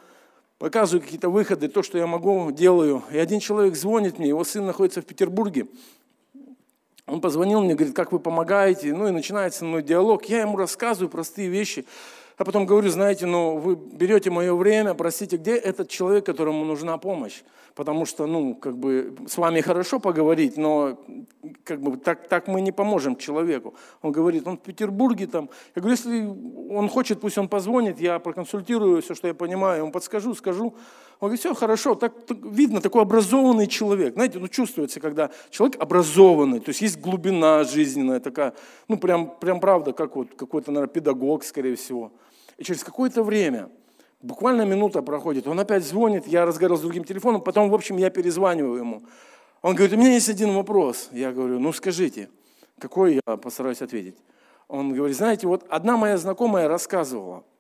показываю 0.59 1.01
какие-то 1.01 1.29
выходы, 1.29 1.67
то, 1.67 1.81
что 1.81 1.97
я 1.97 2.05
могу, 2.05 2.51
делаю. 2.51 3.03
И 3.11 3.17
один 3.17 3.39
человек 3.39 3.75
звонит 3.75 4.19
мне, 4.19 4.27
его 4.29 4.43
сын 4.43 4.67
находится 4.67 5.01
в 5.01 5.05
Петербурге, 5.05 5.67
он 7.07 7.21
позвонил 7.21 7.61
мне, 7.61 7.73
говорит, 7.73 7.95
как 7.95 8.11
вы 8.11 8.19
помогаете, 8.19 8.93
ну 8.93 9.07
и 9.07 9.11
начинается 9.11 9.63
мной 9.63 9.81
диалог. 9.81 10.25
Я 10.25 10.41
ему 10.41 10.57
рассказываю 10.57 11.09
простые 11.09 11.47
вещи, 11.47 11.85
а 12.37 12.43
потом 12.43 12.65
говорю, 12.65 12.89
знаете, 12.89 13.25
ну 13.25 13.57
вы 13.57 13.75
берете 13.75 14.29
мое 14.29 14.53
время, 14.53 14.93
простите, 14.93 15.37
где 15.37 15.55
этот 15.55 15.89
человек, 15.89 16.25
которому 16.25 16.65
нужна 16.65 16.97
помощь? 16.97 17.41
Потому 17.75 18.05
что, 18.05 18.25
ну, 18.25 18.55
как 18.55 18.75
бы 18.75 19.15
с 19.27 19.37
вами 19.37 19.61
хорошо 19.61 19.99
поговорить, 19.99 20.57
но 20.57 20.99
как 21.63 21.79
бы 21.79 21.95
так, 21.97 22.27
так 22.27 22.47
мы 22.47 22.59
не 22.59 22.71
поможем 22.71 23.15
человеку. 23.15 23.75
Он 24.01 24.11
говорит, 24.11 24.47
он 24.47 24.57
в 24.57 24.61
Петербурге 24.61 25.27
там. 25.27 25.49
Я 25.75 25.81
говорю, 25.81 25.95
если 25.95 26.25
он 26.75 26.89
хочет, 26.89 27.21
пусть 27.21 27.37
он 27.37 27.47
позвонит, 27.47 28.01
я 28.01 28.17
проконсультирую 28.17 29.01
все, 29.01 29.13
что 29.13 29.27
я 29.27 29.35
понимаю, 29.35 29.83
ему 29.83 29.91
подскажу, 29.91 30.33
скажу. 30.33 30.75
Он 31.19 31.29
говорит, 31.29 31.39
все 31.39 31.55
хорошо, 31.55 31.95
так, 31.95 32.13
так 32.27 32.37
видно, 32.43 32.79
такой 32.79 33.01
образованный 33.01 33.65
человек. 33.65 34.13
Знаете, 34.13 34.37
ну 34.37 34.47
чувствуется, 34.47 34.99
когда 34.99 35.31
человек 35.49 35.81
образованный, 35.81 36.59
то 36.59 36.69
есть 36.69 36.81
есть 36.81 36.99
глубина 36.99 37.63
жизненная 37.63 38.19
такая, 38.19 38.53
ну 38.87 38.97
прям, 38.97 39.35
прям 39.39 39.59
правда, 39.59 39.93
как 39.93 40.15
вот 40.15 40.35
какой-то, 40.35 40.71
наверное, 40.71 40.93
педагог, 40.93 41.43
скорее 41.43 41.75
всего. 41.75 42.11
И 42.57 42.63
через 42.63 42.83
какое-то 42.83 43.23
время, 43.23 43.69
буквально 44.21 44.61
минута 44.61 45.01
проходит, 45.01 45.47
он 45.47 45.59
опять 45.59 45.83
звонит, 45.83 46.27
я 46.27 46.45
разговаривал 46.45 46.77
с 46.77 46.81
другим 46.83 47.03
телефоном, 47.03 47.41
потом, 47.41 47.71
в 47.71 47.73
общем, 47.73 47.97
я 47.97 48.11
перезваниваю 48.11 48.77
ему. 48.77 49.03
Он 49.63 49.73
говорит, 49.73 49.97
у 49.97 49.99
меня 49.99 50.13
есть 50.13 50.29
один 50.29 50.53
вопрос. 50.53 51.09
Я 51.11 51.31
говорю, 51.31 51.57
ну 51.57 51.73
скажите, 51.73 52.29
какой 52.77 53.19
я 53.25 53.37
постараюсь 53.37 53.81
ответить. 53.81 54.15
Он 54.67 54.93
говорит, 54.93 55.17
знаете, 55.17 55.47
вот 55.47 55.65
одна 55.67 55.97
моя 55.97 56.17
знакомая 56.19 56.67
рассказывала– 56.67 57.43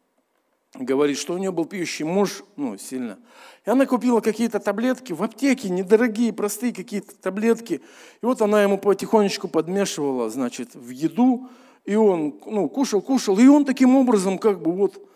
говорит, 0.73 1.17
что 1.17 1.33
у 1.33 1.37
нее 1.37 1.51
был 1.51 1.65
пьющий 1.65 2.05
муж, 2.05 2.43
ну, 2.55 2.77
сильно. 2.77 3.17
И 3.65 3.69
она 3.69 3.85
купила 3.85 4.21
какие-то 4.21 4.59
таблетки 4.59 5.13
в 5.13 5.23
аптеке, 5.23 5.69
недорогие, 5.69 6.33
простые 6.33 6.73
какие-то 6.73 7.15
таблетки. 7.15 7.81
И 8.21 8.25
вот 8.25 8.41
она 8.41 8.63
ему 8.63 8.77
потихонечку 8.77 9.47
подмешивала, 9.47 10.29
значит, 10.29 10.75
в 10.75 10.89
еду. 10.89 11.49
И 11.85 11.95
он, 11.95 12.39
ну, 12.45 12.69
кушал, 12.69 13.01
кушал. 13.01 13.37
И 13.39 13.47
он 13.47 13.65
таким 13.65 13.95
образом 13.95 14.37
как 14.37 14.61
бы 14.61 14.71
вот, 14.73 15.09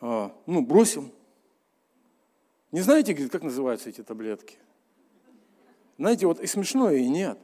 а, 0.00 0.32
ну, 0.46 0.62
бросил. 0.62 1.10
Не 2.72 2.80
знаете, 2.80 3.12
говорит, 3.12 3.32
как 3.32 3.42
называются 3.42 3.88
эти 3.88 4.02
таблетки? 4.02 4.58
Знаете, 5.96 6.26
вот 6.26 6.40
и 6.40 6.46
смешно, 6.46 6.90
и 6.90 7.08
нет. 7.08 7.38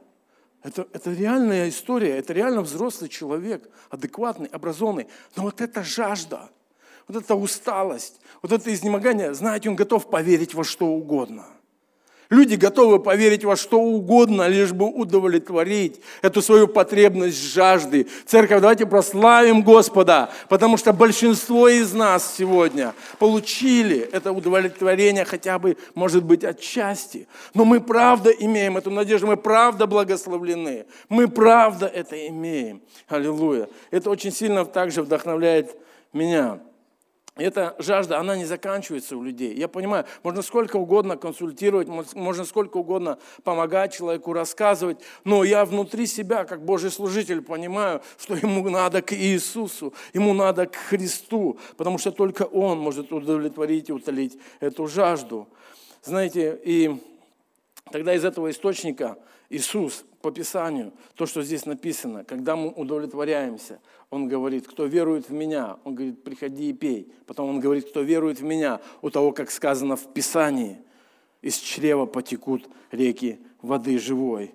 Это, 0.61 0.87
это 0.93 1.11
реальная 1.11 1.69
история, 1.69 2.17
это 2.17 2.33
реально 2.33 2.61
взрослый 2.61 3.09
человек, 3.09 3.67
адекватный, 3.89 4.47
образованный. 4.47 5.07
Но 5.35 5.43
вот 5.43 5.59
эта 5.59 5.83
жажда– 5.83 6.51
вот 7.07 7.23
эта 7.23 7.35
усталость, 7.35 8.19
вот 8.41 8.51
это 8.51 8.73
изнемогание, 8.73 9.33
знаете, 9.33 9.69
он 9.69 9.75
готов 9.75 10.09
поверить 10.09 10.53
во 10.53 10.63
что 10.63 10.87
угодно. 10.87 11.45
Люди 12.31 12.55
готовы 12.55 12.99
поверить 12.99 13.43
во 13.43 13.57
что 13.57 13.81
угодно, 13.81 14.47
лишь 14.47 14.71
бы 14.71 14.87
удовлетворить 14.87 15.99
эту 16.21 16.41
свою 16.41 16.69
потребность 16.69 17.43
жажды. 17.53 18.07
Церковь, 18.25 18.61
давайте 18.61 18.85
прославим 18.85 19.61
Господа, 19.63 20.29
потому 20.47 20.77
что 20.77 20.93
большинство 20.93 21.67
из 21.67 21.91
нас 21.91 22.35
сегодня 22.37 22.93
получили 23.19 23.97
это 24.13 24.31
удовлетворение 24.31 25.25
хотя 25.25 25.59
бы, 25.59 25.75
может 25.93 26.23
быть, 26.23 26.45
отчасти. 26.45 27.27
Но 27.53 27.65
мы 27.65 27.81
правда 27.81 28.29
имеем 28.29 28.77
эту 28.77 28.91
надежду, 28.91 29.27
мы 29.27 29.35
правда 29.35 29.85
благословлены, 29.85 30.85
мы 31.09 31.27
правда 31.27 31.85
это 31.85 32.15
имеем. 32.29 32.81
Аллилуйя. 33.09 33.67
Это 33.91 34.09
очень 34.09 34.31
сильно 34.31 34.63
также 34.63 35.01
вдохновляет 35.01 35.75
меня 36.13 36.61
эта 37.35 37.75
жажда, 37.79 38.19
она 38.19 38.35
не 38.35 38.43
заканчивается 38.43 39.15
у 39.15 39.23
людей. 39.23 39.55
Я 39.55 39.69
понимаю, 39.69 40.05
можно 40.21 40.41
сколько 40.41 40.75
угодно 40.75 41.15
консультировать, 41.15 41.87
можно 41.87 42.43
сколько 42.43 42.77
угодно 42.77 43.19
помогать 43.43 43.93
человеку, 43.93 44.33
рассказывать, 44.33 44.99
но 45.23 45.45
я 45.45 45.63
внутри 45.63 46.07
себя, 46.07 46.43
как 46.43 46.65
Божий 46.65 46.91
служитель, 46.91 47.41
понимаю, 47.41 48.01
что 48.19 48.35
ему 48.35 48.69
надо 48.69 49.01
к 49.01 49.13
Иисусу, 49.13 49.93
ему 50.13 50.33
надо 50.33 50.65
к 50.65 50.75
Христу, 50.75 51.57
потому 51.77 51.97
что 51.97 52.11
только 52.11 52.43
Он 52.43 52.79
может 52.79 53.13
удовлетворить 53.13 53.87
и 53.89 53.93
утолить 53.93 54.37
эту 54.59 54.87
жажду. 54.87 55.47
Знаете, 56.03 56.59
и 56.65 57.01
тогда 57.91 58.13
из 58.13 58.25
этого 58.25 58.51
источника 58.51 59.17
Иисус 59.49 60.03
по 60.21 60.31
Писанию, 60.31 60.91
то, 61.15 61.25
что 61.25 61.41
здесь 61.43 61.65
написано, 61.65 62.25
когда 62.25 62.55
мы 62.55 62.69
удовлетворяемся, 62.69 63.79
Он 64.11 64.27
говорит, 64.27 64.67
кто 64.67 64.85
верует 64.85 65.29
в 65.29 65.33
Меня, 65.33 65.77
Он 65.85 65.95
говорит, 65.95 66.21
приходи 66.21 66.69
и 66.69 66.73
пей. 66.73 67.11
Потом 67.25 67.49
Он 67.49 67.59
говорит, 67.61 67.89
кто 67.89 68.01
верует 68.01 68.41
в 68.41 68.43
Меня, 68.43 68.81
у 69.01 69.09
того, 69.09 69.31
как 69.31 69.49
сказано 69.49 69.95
в 69.95 70.13
Писании, 70.13 70.77
из 71.41 71.55
чрева 71.55 72.05
потекут 72.05 72.69
реки 72.91 73.39
воды 73.61 73.97
живой. 73.97 74.53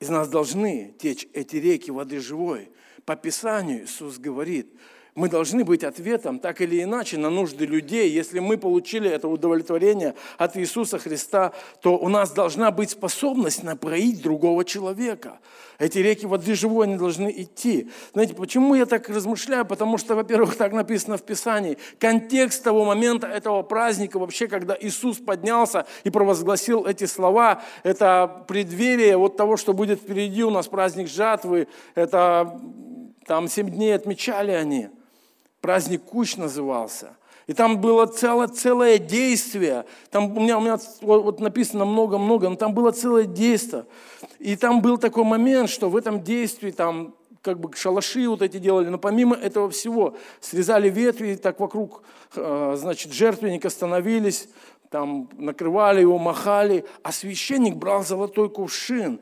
Из 0.00 0.08
нас 0.08 0.30
должны 0.30 0.94
течь 0.98 1.28
эти 1.34 1.56
реки 1.56 1.90
воды 1.90 2.20
живой. 2.20 2.70
По 3.04 3.16
Писанию 3.16 3.84
Иисус 3.84 4.18
говорит, 4.18 4.72
мы 5.20 5.28
должны 5.28 5.64
быть 5.64 5.84
ответом 5.84 6.38
так 6.38 6.62
или 6.62 6.82
иначе 6.82 7.18
на 7.18 7.28
нужды 7.28 7.66
людей. 7.66 8.08
Если 8.10 8.38
мы 8.38 8.56
получили 8.56 9.10
это 9.10 9.28
удовлетворение 9.28 10.14
от 10.38 10.56
Иисуса 10.56 10.98
Христа, 10.98 11.52
то 11.82 11.98
у 11.98 12.08
нас 12.08 12.30
должна 12.30 12.70
быть 12.70 12.88
способность 12.88 13.62
напоить 13.62 14.22
другого 14.22 14.64
человека. 14.64 15.38
Эти 15.78 15.98
реки 15.98 16.24
воды 16.24 16.54
живой, 16.54 16.86
они 16.86 16.96
должны 16.96 17.30
идти. 17.36 17.90
Знаете, 18.14 18.32
почему 18.34 18.74
я 18.74 18.86
так 18.86 19.10
размышляю? 19.10 19.66
Потому 19.66 19.98
что, 19.98 20.14
во-первых, 20.14 20.56
так 20.56 20.72
написано 20.72 21.18
в 21.18 21.22
Писании. 21.22 21.76
Контекст 21.98 22.64
того 22.64 22.86
момента, 22.86 23.26
этого 23.26 23.62
праздника, 23.62 24.18
вообще, 24.18 24.48
когда 24.48 24.74
Иисус 24.80 25.18
поднялся 25.18 25.86
и 26.04 26.08
провозгласил 26.08 26.86
эти 26.86 27.04
слова, 27.04 27.62
это 27.82 28.46
преддверие 28.48 29.18
вот 29.18 29.36
того, 29.36 29.58
что 29.58 29.74
будет 29.74 30.00
впереди 30.00 30.44
у 30.44 30.50
нас 30.50 30.66
праздник 30.66 31.08
жатвы. 31.08 31.68
Это 31.94 32.58
там 33.26 33.48
семь 33.48 33.68
дней 33.68 33.94
отмечали 33.94 34.52
они. 34.52 34.88
Праздник 35.60 36.04
Куч 36.04 36.36
назывался. 36.36 37.16
И 37.46 37.52
там 37.52 37.80
было 37.80 38.06
целое, 38.06 38.46
целое 38.46 38.98
действие. 38.98 39.84
Там 40.10 40.36
у 40.36 40.40
меня, 40.40 40.58
у 40.58 40.60
меня 40.60 40.78
вот, 41.00 41.24
вот 41.24 41.40
написано 41.40 41.84
много-много, 41.84 42.48
но 42.48 42.56
там 42.56 42.74
было 42.74 42.92
целое 42.92 43.24
действие. 43.24 43.86
И 44.38 44.54
там 44.56 44.80
был 44.80 44.98
такой 44.98 45.24
момент, 45.24 45.68
что 45.68 45.88
в 45.88 45.96
этом 45.96 46.22
действии 46.22 46.70
там 46.70 47.14
как 47.42 47.58
бы 47.58 47.74
шалаши 47.74 48.28
вот 48.28 48.42
эти 48.42 48.58
делали, 48.58 48.88
но 48.88 48.98
помимо 48.98 49.34
этого 49.34 49.70
всего 49.70 50.14
срезали 50.40 50.90
ветви, 50.90 51.36
так 51.36 51.58
вокруг, 51.58 52.02
э, 52.36 52.74
значит, 52.76 53.12
жертвенника 53.12 53.70
становились, 53.70 54.48
там 54.90 55.28
накрывали 55.38 56.00
его, 56.00 56.18
махали, 56.18 56.84
а 57.02 57.12
священник 57.12 57.76
брал 57.76 58.04
золотой 58.04 58.50
кувшин 58.50 59.20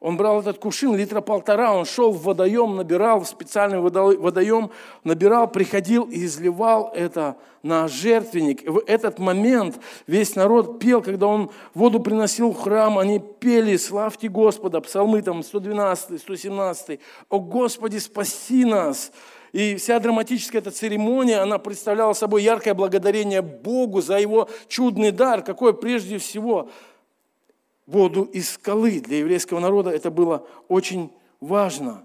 он 0.00 0.16
брал 0.16 0.40
этот 0.40 0.58
кувшин, 0.58 0.96
литра 0.96 1.20
полтора, 1.20 1.74
он 1.74 1.84
шел 1.84 2.10
в 2.10 2.22
водоем, 2.22 2.74
набирал, 2.74 3.20
в 3.20 3.28
специальный 3.28 3.80
водоем, 3.80 4.70
набирал, 5.04 5.46
приходил 5.46 6.04
и 6.04 6.24
изливал 6.24 6.90
это 6.94 7.36
на 7.62 7.86
жертвенник. 7.86 8.66
В 8.66 8.82
этот 8.86 9.18
момент 9.18 9.78
весь 10.06 10.36
народ 10.36 10.78
пел, 10.78 11.02
когда 11.02 11.26
он 11.26 11.50
воду 11.74 12.00
приносил 12.00 12.52
в 12.52 12.58
храм, 12.58 12.98
они 12.98 13.18
пели 13.18 13.76
«Славьте 13.76 14.28
Господа», 14.28 14.80
псалмы 14.80 15.20
там 15.20 15.42
112, 15.42 16.18
117, 16.18 17.00
«О 17.28 17.38
Господи, 17.38 17.98
спаси 17.98 18.64
нас!» 18.64 19.12
И 19.52 19.74
вся 19.74 19.98
драматическая 19.98 20.62
эта 20.62 20.70
церемония, 20.70 21.40
она 21.40 21.58
представляла 21.58 22.14
собой 22.14 22.44
яркое 22.44 22.72
благодарение 22.72 23.42
Богу 23.42 24.00
за 24.00 24.16
его 24.18 24.48
чудный 24.68 25.10
дар, 25.10 25.42
какой 25.42 25.74
прежде 25.74 26.16
всего– 26.16 26.70
воду 27.90 28.24
из 28.24 28.50
скалы. 28.50 29.00
Для 29.00 29.18
еврейского 29.18 29.60
народа 29.60 29.90
это 29.90 30.10
было 30.10 30.46
очень 30.68 31.10
важно. 31.40 32.04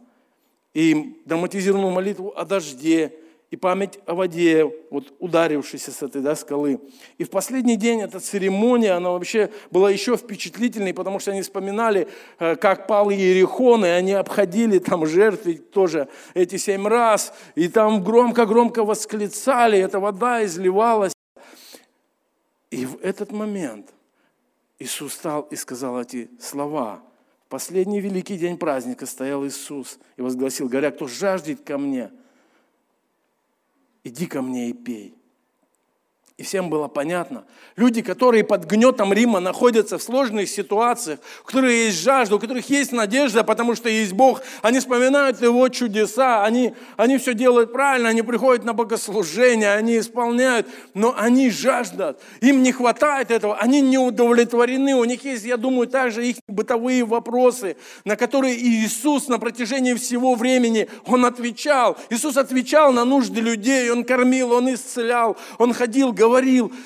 И 0.74 1.22
драматизированную 1.26 1.94
молитву 1.94 2.34
о 2.36 2.44
дожде, 2.44 3.14
и 3.52 3.56
память 3.58 4.00
о 4.06 4.16
воде, 4.16 4.70
вот 4.90 5.14
ударившейся 5.20 5.92
с 5.92 6.02
этой 6.02 6.22
да, 6.22 6.36
скалы. 6.36 6.80
И 7.18 7.24
в 7.24 7.30
последний 7.30 7.78
день 7.78 8.02
эта 8.02 8.20
церемония, 8.20 8.94
она 8.94 9.12
вообще 9.12 9.50
была 9.72 9.92
еще 9.92 10.18
впечатлительной, 10.18 10.94
потому 10.94 11.20
что 11.20 11.32
они 11.32 11.42
вспоминали, 11.42 12.08
э, 12.40 12.56
как 12.56 12.88
пал 12.88 13.10
Иерихон, 13.12 13.86
и 13.86 13.90
они 13.90 14.14
обходили 14.14 14.80
там 14.80 15.06
жертвы 15.06 15.56
тоже 15.56 16.10
эти 16.34 16.58
семь 16.58 16.88
раз, 16.88 17.34
и 17.56 17.70
там 17.70 18.04
громко-громко 18.04 18.84
восклицали, 18.84 19.80
эта 19.80 20.00
вода 20.00 20.44
изливалась. 20.44 21.14
И 22.72 22.86
в 22.86 23.00
этот 23.02 23.32
момент 23.32 23.95
Иисус 24.80 25.14
встал 25.14 25.44
и 25.44 25.56
сказал 25.56 26.02
эти 26.02 26.30
слова 26.40 27.02
в 27.46 27.48
последний 27.48 28.02
великий 28.02 28.38
день 28.38 28.58
праздника 28.58 29.06
стоял 29.06 29.46
Иисус 29.46 30.00
и 30.18 30.22
возгласил, 30.22 30.68
говоря, 30.68 30.90
кто 30.90 31.08
жаждет 31.08 31.62
ко 31.62 31.78
мне, 31.78 32.12
иди 34.04 34.26
ко 34.26 34.42
мне 34.42 34.70
и 34.70 34.74
пей. 34.74 35.16
И 36.38 36.44
всем 36.44 36.70
было 36.70 36.90
понятно. 36.90 37.46
Люди, 37.78 38.02
которые 38.02 38.44
под 38.44 38.66
гнетом 38.66 39.14
Рима 39.14 39.40
находятся 39.40 39.98
в 39.98 40.04
сложных 40.04 40.50
ситуациях, 40.50 41.20
у 41.44 41.48
которых 41.48 41.72
есть 41.72 42.02
жажда, 42.02 42.36
у 42.36 42.40
которых 42.40 42.70
есть 42.70 42.92
надежда, 42.92 43.46
потому 43.46 43.74
что 43.74 43.88
есть 43.88 44.12
Бог, 44.12 44.42
они 44.62 44.80
вспоминают 44.80 45.42
Его 45.42 45.70
чудеса, 45.70 46.44
они, 46.44 46.74
они 46.98 47.20
все 47.20 47.34
делают 47.34 47.72
правильно, 47.72 48.10
они 48.10 48.22
приходят 48.22 48.66
на 48.66 48.74
богослужение, 48.74 49.72
они 49.76 49.98
исполняют, 49.98 50.68
но 50.94 51.16
они 51.18 51.50
жаждут, 51.50 52.18
им 52.42 52.64
не 52.64 52.74
хватает 52.74 53.32
этого, 53.32 53.56
они 53.56 53.80
не 53.80 53.98
удовлетворены, 53.98 54.94
у 54.96 55.06
них 55.06 55.24
есть, 55.24 55.46
я 55.46 55.56
думаю, 55.56 55.88
также 55.88 56.28
их 56.28 56.36
бытовые 56.50 57.06
вопросы, 57.06 57.78
на 58.04 58.18
которые 58.18 58.58
Иисус 58.58 59.30
на 59.30 59.40
протяжении 59.40 59.94
всего 59.94 60.36
времени, 60.36 60.90
Он 61.06 61.24
отвечал. 61.24 61.96
Иисус 62.10 62.36
отвечал 62.36 62.92
на 62.92 63.06
нужды 63.06 63.40
людей, 63.40 63.90
Он 63.90 64.04
кормил, 64.04 64.52
Он 64.52 64.74
исцелял, 64.74 65.38
Он 65.60 65.74
ходил, 65.74 66.12
говорил, 66.12 66.25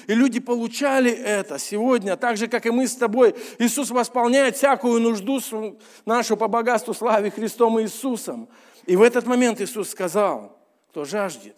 и 0.08 0.14
люди 0.14 0.40
получали 0.40 1.12
это 1.12 1.60
сегодня, 1.60 2.16
так 2.16 2.38
же, 2.38 2.48
как 2.48 2.66
и 2.66 2.72
мы 2.72 2.88
с 2.88 2.96
тобой. 2.96 3.36
Иисус 3.58 3.90
восполняет 3.90 4.56
всякую 4.56 5.02
нужду 5.02 5.40
нашу 6.06 6.38
по 6.38 6.48
богатству 6.48 6.94
славе 6.94 7.32
Христом 7.32 7.80
Иисусом. 7.82 8.50
И 8.86 8.96
в 8.96 9.02
этот 9.02 9.26
момент 9.26 9.62
Иисус 9.62 9.90
сказал, 9.90 10.58
кто 10.90 11.06
жаждет. 11.06 11.56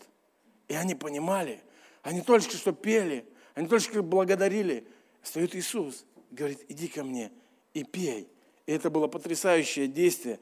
И 0.67 0.73
они 0.73 0.95
понимали, 0.95 1.61
они 2.03 2.21
только 2.21 2.49
что 2.51 2.71
пели, 2.71 3.25
они 3.55 3.67
только 3.67 3.83
что 3.83 4.03
благодарили. 4.03 4.87
Стоит 5.23 5.55
Иисус, 5.55 6.05
говорит, 6.31 6.63
иди 6.67 6.87
ко 6.87 7.03
мне 7.03 7.31
и 7.73 7.83
пей. 7.83 8.27
И 8.65 8.71
это 8.71 8.89
было 8.89 9.07
потрясающее 9.07 9.87
действие. 9.87 10.39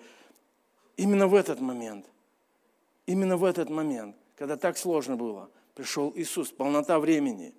Именно 0.98 1.28
в 1.28 1.36
этот 1.36 1.62
момент, 1.62 2.06
именно 3.06 3.38
в 3.38 3.44
этот 3.44 3.70
момент, 3.70 4.16
когда 4.36 4.58
так 4.58 4.78
сложно 4.78 5.16
было– 5.16 5.50
пришел 5.80 6.12
Иисус, 6.14 6.52
полнота 6.52 7.00
времени. 7.00 7.54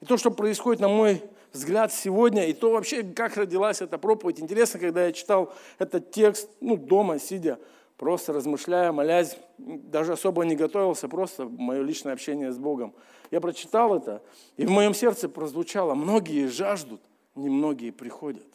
И 0.00 0.04
то, 0.04 0.16
что 0.16 0.32
происходит, 0.32 0.80
на 0.80 0.88
мой 0.88 1.22
взгляд, 1.52 1.92
сегодня, 1.92 2.48
и 2.48 2.52
то 2.52 2.72
вообще, 2.72 3.04
как 3.04 3.36
родилась 3.36 3.80
эта 3.80 3.98
проповедь. 3.98 4.40
Интересно, 4.40 4.80
когда 4.80 5.06
я 5.06 5.12
читал 5.12 5.54
этот 5.78 6.10
текст, 6.10 6.50
ну, 6.60 6.76
дома, 6.76 7.20
сидя, 7.20 7.60
просто 7.98 8.32
размышляя, 8.32 8.90
молясь, 8.90 9.36
даже 9.58 10.14
особо 10.14 10.44
не 10.44 10.56
готовился, 10.56 11.08
просто 11.08 11.44
мое 11.44 11.82
личное 11.82 12.14
общение 12.14 12.50
с 12.50 12.58
Богом. 12.58 12.94
Я 13.30 13.40
прочитал 13.40 13.94
это, 13.94 14.24
и 14.56 14.66
в 14.66 14.70
моем 14.70 14.92
сердце 14.92 15.28
прозвучало, 15.28 15.94
многие 15.94 16.48
жаждут, 16.48 17.00
немногие 17.36 17.92
приходят. 17.92 18.48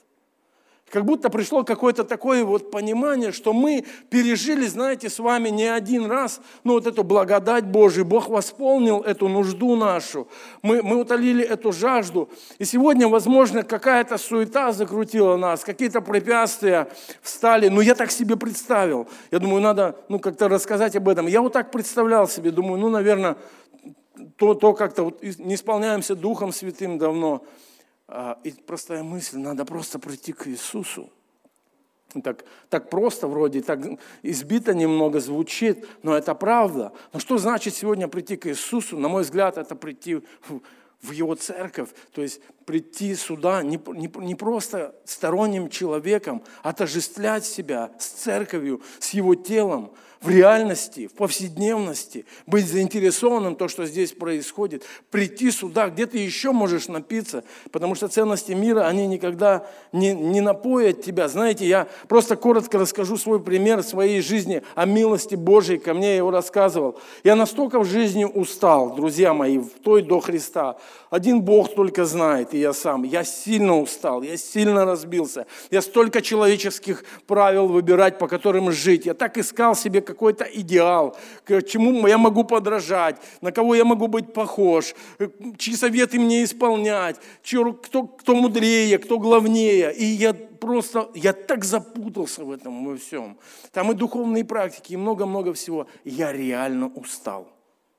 Как 0.90 1.04
будто 1.04 1.30
пришло 1.30 1.66
какое-то 1.66 2.06
такое 2.06 2.46
вот 2.46 2.72
понимание, 2.72 3.34
что 3.34 3.52
мы 3.52 3.84
пережили, 4.10 4.66
знаете, 4.68 5.10
с 5.10 5.20
вами 5.20 5.50
не 5.50 5.66
один 5.66 6.06
раз, 6.06 6.40
ну 6.64 6.74
вот 6.74 6.88
эту 6.88 7.04
благодать 7.04 7.66
Божию, 7.66 8.06
Бог 8.06 8.30
восполнил 8.30 9.02
эту 9.02 9.28
нужду 9.28 9.76
нашу, 9.76 10.30
мы, 10.62 10.82
мы 10.82 11.02
утолили 11.02 11.44
эту 11.44 11.74
жажду. 11.74 12.30
И 12.58 12.64
сегодня, 12.64 13.10
возможно, 13.10 13.64
какая-то 13.64 14.18
суета 14.18 14.72
закрутила 14.72 15.36
нас, 15.36 15.66
какие-то 15.66 16.00
препятствия 16.00 16.88
встали, 17.22 17.68
но 17.68 17.82
я 17.82 17.94
так 17.94 18.10
себе 18.10 18.38
представил. 18.38 19.10
Я 19.30 19.40
думаю, 19.40 19.62
надо 19.62 19.98
ну, 20.08 20.20
как-то 20.20 20.48
рассказать 20.48 20.96
об 20.96 21.10
этом. 21.10 21.28
Я 21.28 21.42
вот 21.42 21.52
так 21.52 21.70
представлял 21.70 22.30
себе, 22.30 22.52
думаю, 22.52 22.80
ну, 22.80 22.88
наверное, 22.88 23.36
то, 24.38 24.54
то 24.54 24.72
как-то 24.72 25.04
вот 25.04 25.22
не 25.22 25.56
исполняемся 25.56 26.16
Духом 26.16 26.54
Святым 26.54 26.98
давно– 26.98 27.44
и 28.44 28.52
простая 28.66 29.04
мысль, 29.04 29.38
надо 29.38 29.66
просто 29.66 30.00
прийти 30.00 30.34
к 30.34 30.48
Иисусу. 30.48 31.10
Так, 32.24 32.46
так 32.70 32.90
просто 32.90 33.28
вроде, 33.28 33.62
так 33.62 33.80
избито 34.24 34.74
немного 34.74 35.20
звучит, 35.20 35.86
но 36.04 36.18
это 36.18 36.34
правда. 36.36 36.94
Но 37.12 37.20
что 37.20 37.38
значит 37.38 37.76
сегодня 37.76 38.08
прийти 38.08 38.38
к 38.38 38.48
Иисусу? 38.48 38.98
На 38.98 39.10
мой 39.10 39.24
взгляд, 39.24 39.58
это 39.58 39.76
прийти 39.76 40.22
в, 41.02 41.12
Его 41.12 41.36
церковь, 41.36 41.90
то 42.14 42.22
есть 42.22 42.42
прийти 42.66 43.14
сюда 43.14 43.62
не, 43.62 43.80
не, 43.94 44.10
не 44.26 44.36
просто 44.36 44.96
сторонним 45.06 45.70
человеком, 45.70 46.44
а 46.64 46.70
отождествлять 46.70 47.46
себя 47.46 47.92
с 48.00 48.08
церковью, 48.08 48.82
с 49.00 49.10
Его 49.10 49.36
телом, 49.36 49.92
в 50.22 50.30
реальности, 50.30 51.08
в 51.08 51.14
повседневности, 51.14 52.26
быть 52.46 52.68
заинтересованным 52.68 53.56
в 53.56 53.58
том, 53.58 53.70
что 53.70 53.86
здесь 53.86 54.12
происходит, 54.12 54.84
прийти 55.12 55.52
сюда, 55.52 55.90
где 55.90 56.06
ты 56.06 56.18
еще 56.18 56.52
можешь 56.52 56.88
напиться, 56.88 57.44
потому 57.72 57.96
что 57.96 58.08
ценности 58.08 58.54
мира, 58.54 58.88
они 58.88 59.08
никогда 59.08 59.68
не, 59.92 60.14
не 60.14 60.42
напоят 60.42 61.02
тебя. 61.02 61.28
Знаете, 61.28 61.68
я 61.68 61.88
просто 62.08 62.36
коротко 62.36 62.78
расскажу 62.80 63.18
свой 63.18 63.40
пример 63.40 63.84
своей 63.84 64.22
жизни 64.22 64.64
о 64.76 64.86
милости 64.86 65.36
Божьей, 65.36 65.78
ко 65.78 65.94
мне 65.94 66.10
я 66.10 66.18
его 66.18 66.32
рассказывал. 66.32 67.00
Я 67.24 67.36
настолько 67.36 67.80
в 67.80 67.86
жизни 67.86 68.26
устал, 68.26 68.96
друзья 68.96 69.34
мои, 69.34 69.58
в 69.58 69.70
той 69.84 70.02
до 70.02 70.20
Христа. 70.20 70.78
Один 71.10 71.42
Бог 71.42 71.74
только 71.74 72.06
знает, 72.06 72.54
и 72.54 72.60
я 72.60 72.74
сам. 72.74 73.04
Я 73.04 73.24
сильно 73.24 73.80
устал, 73.80 74.22
я 74.22 74.38
сильно 74.38 74.86
разбился. 74.86 75.46
Я 75.72 75.82
столько 75.82 76.22
человеческих 76.22 77.04
правил 77.28 77.68
выбирать, 77.68 78.18
по 78.18 78.28
которым 78.28 78.72
жить. 78.72 79.06
Я 79.06 79.14
так 79.14 79.38
искал 79.38 79.76
себе 79.76 80.02
какой-то 80.08 80.46
идеал, 80.46 81.16
к 81.44 81.62
чему 81.64 82.08
я 82.08 82.18
могу 82.18 82.44
подражать, 82.44 83.18
на 83.42 83.52
кого 83.52 83.76
я 83.76 83.86
могу 83.86 84.08
быть 84.08 84.34
похож, 84.34 84.96
чьи 85.58 85.76
советы 85.76 86.20
мне 86.20 86.44
исполнять, 86.44 87.18
кто, 87.44 88.04
кто 88.04 88.36
мудрее, 88.36 88.98
кто 88.98 89.20
главнее. 89.20 89.94
И 89.94 90.06
я 90.06 90.34
просто, 90.34 91.10
я 91.14 91.34
так 91.34 91.66
запутался 91.66 92.44
в 92.44 92.52
этом 92.52 92.86
во 92.86 92.98
всем. 92.98 93.38
Там 93.72 93.92
и 93.92 93.96
духовные 93.96 94.46
практики, 94.46 94.94
и 94.94 94.98
много-много 94.98 95.54
всего. 95.54 95.88
Я 96.04 96.32
реально 96.32 96.88
устал 96.88 97.48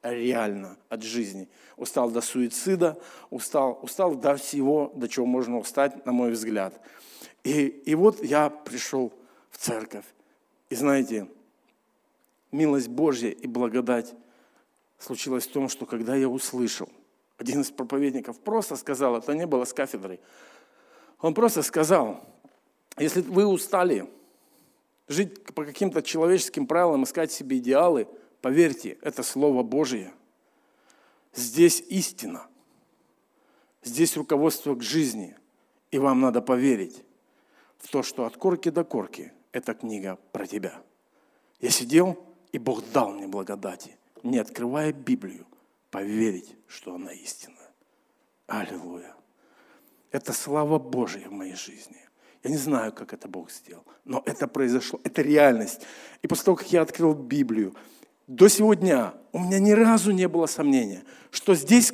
реально 0.02 0.76
от 0.88 1.02
жизни. 1.02 1.48
Устал 1.76 2.10
до 2.10 2.20
суицида, 2.20 2.98
устал, 3.30 3.78
устал 3.82 4.14
до 4.14 4.36
всего, 4.36 4.92
до 4.94 5.08
чего 5.08 5.26
можно 5.26 5.58
устать, 5.58 6.06
на 6.06 6.12
мой 6.12 6.32
взгляд. 6.32 6.80
И, 7.44 7.66
и 7.66 7.94
вот 7.94 8.22
я 8.22 8.50
пришел 8.50 9.12
в 9.50 9.58
церковь. 9.58 10.04
И 10.70 10.74
знаете, 10.74 11.28
милость 12.52 12.88
Божья 12.88 13.30
и 13.30 13.46
благодать 13.46 14.14
случилась 14.98 15.46
в 15.46 15.52
том, 15.52 15.68
что 15.68 15.86
когда 15.86 16.16
я 16.16 16.28
услышал, 16.28 16.88
один 17.36 17.60
из 17.60 17.70
проповедников 17.70 18.40
просто 18.40 18.76
сказал, 18.76 19.16
это 19.16 19.34
не 19.34 19.46
было 19.46 19.64
с 19.64 19.72
кафедрой, 19.72 20.20
он 21.20 21.34
просто 21.34 21.62
сказал, 21.62 22.24
если 22.98 23.20
вы 23.22 23.46
устали 23.46 24.08
жить 25.08 25.42
по 25.54 25.64
каким-то 25.64 26.02
человеческим 26.02 26.66
правилам, 26.66 27.04
искать 27.04 27.32
себе 27.32 27.58
идеалы, 27.58 28.08
поверьте, 28.40 28.98
это 29.02 29.22
Слово 29.22 29.62
Божье. 29.62 30.12
Здесь 31.34 31.80
истина. 31.88 32.46
Здесь 33.82 34.16
руководство 34.16 34.74
к 34.74 34.82
жизни. 34.82 35.36
И 35.90 35.98
вам 35.98 36.20
надо 36.20 36.42
поверить 36.42 37.04
в 37.78 37.88
то, 37.88 38.02
что 38.02 38.26
от 38.26 38.36
корки 38.36 38.68
до 38.68 38.84
корки 38.84 39.32
эта 39.52 39.74
книга 39.74 40.18
про 40.32 40.46
тебя. 40.46 40.82
Я 41.60 41.70
сидел 41.70 42.18
и 42.52 42.58
Бог 42.58 42.82
дал 42.92 43.12
мне 43.12 43.26
благодати, 43.26 43.96
не 44.22 44.38
открывая 44.38 44.92
Библию, 44.92 45.46
поверить, 45.90 46.56
что 46.66 46.94
она 46.94 47.12
истинная. 47.12 47.70
Аллилуйя. 48.46 49.14
Это 50.10 50.32
слава 50.32 50.78
Божья 50.78 51.28
в 51.28 51.32
моей 51.32 51.54
жизни. 51.54 51.96
Я 52.42 52.50
не 52.50 52.56
знаю, 52.56 52.92
как 52.92 53.12
это 53.12 53.28
Бог 53.28 53.50
сделал, 53.50 53.84
но 54.04 54.22
это 54.24 54.46
произошло, 54.46 55.00
это 55.04 55.22
реальность. 55.22 55.82
И 56.22 56.28
после 56.28 56.44
того, 56.44 56.56
как 56.56 56.72
я 56.72 56.82
открыл 56.82 57.12
Библию, 57.12 57.74
до 58.26 58.48
сегодня 58.48 59.14
у 59.32 59.40
меня 59.40 59.58
ни 59.58 59.72
разу 59.72 60.12
не 60.12 60.28
было 60.28 60.46
сомнения, 60.46 61.04
что 61.30 61.54
здесь 61.54 61.92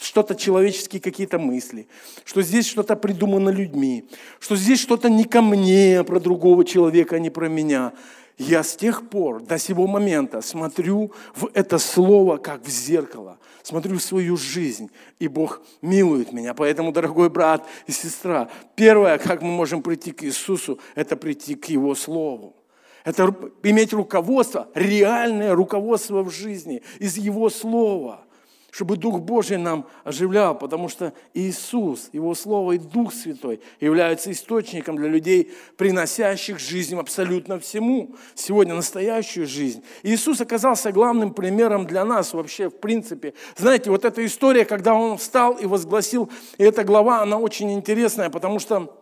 что-то 0.00 0.34
человеческие 0.34 1.00
какие-то 1.00 1.38
мысли, 1.38 1.86
что 2.24 2.40
здесь 2.42 2.66
что-то 2.66 2.96
придумано 2.96 3.50
людьми, 3.50 4.08
что 4.38 4.56
здесь 4.56 4.80
что-то 4.80 5.10
не 5.10 5.24
ко 5.24 5.42
мне, 5.42 6.00
а 6.00 6.04
про 6.04 6.18
другого 6.18 6.64
человека, 6.64 7.16
а 7.16 7.18
не 7.18 7.30
про 7.30 7.48
меня. 7.48 7.92
Я 8.38 8.62
с 8.62 8.74
тех 8.74 9.10
пор, 9.10 9.42
до 9.42 9.58
сего 9.58 9.86
момента 9.86 10.40
смотрю 10.40 11.12
в 11.34 11.50
это 11.52 11.78
слово, 11.78 12.38
как 12.38 12.64
в 12.64 12.70
зеркало, 12.70 13.38
смотрю 13.62 13.98
в 13.98 14.02
свою 14.02 14.38
жизнь, 14.38 14.90
и 15.18 15.28
Бог 15.28 15.60
милует 15.82 16.32
меня. 16.32 16.54
Поэтому, 16.54 16.92
дорогой 16.92 17.28
брат 17.28 17.66
и 17.86 17.92
сестра, 17.92 18.48
первое, 18.76 19.18
как 19.18 19.42
мы 19.42 19.50
можем 19.50 19.82
прийти 19.82 20.12
к 20.12 20.24
Иисусу, 20.24 20.80
это 20.94 21.16
прийти 21.16 21.54
к 21.54 21.66
Его 21.66 21.94
Слову. 21.94 22.56
Это 23.04 23.34
иметь 23.62 23.92
руководство, 23.92 24.70
реальное 24.74 25.54
руководство 25.54 26.22
в 26.22 26.30
жизни 26.30 26.82
из 26.98 27.18
Его 27.18 27.50
Слова– 27.50 28.24
чтобы 28.70 28.96
Дух 28.96 29.20
Божий 29.20 29.56
нам 29.56 29.86
оживлял, 30.04 30.56
потому 30.56 30.88
что 30.88 31.12
Иисус, 31.34 32.08
Его 32.12 32.34
Слово 32.34 32.72
и 32.72 32.78
Дух 32.78 33.12
Святой 33.12 33.60
являются 33.80 34.30
источником 34.30 34.96
для 34.96 35.08
людей, 35.08 35.52
приносящих 35.76 36.58
жизнь 36.58 36.96
абсолютно 36.98 37.58
всему, 37.58 38.14
сегодня 38.34 38.74
настоящую 38.74 39.46
жизнь. 39.46 39.82
Иисус 40.02 40.40
оказался 40.40 40.92
главным 40.92 41.34
примером 41.34 41.86
для 41.86 42.04
нас 42.04 42.32
вообще, 42.32 42.68
в 42.68 42.76
принципе. 42.76 43.34
Знаете, 43.56 43.90
вот 43.90 44.04
эта 44.04 44.24
история, 44.24 44.64
когда 44.64 44.94
Он 44.94 45.18
встал 45.18 45.54
и 45.54 45.66
возгласил, 45.66 46.30
и 46.58 46.64
эта 46.64 46.84
глава, 46.84 47.22
она 47.22 47.38
очень 47.38 47.72
интересная, 47.72 48.30
потому 48.30 48.58
что 48.58 48.96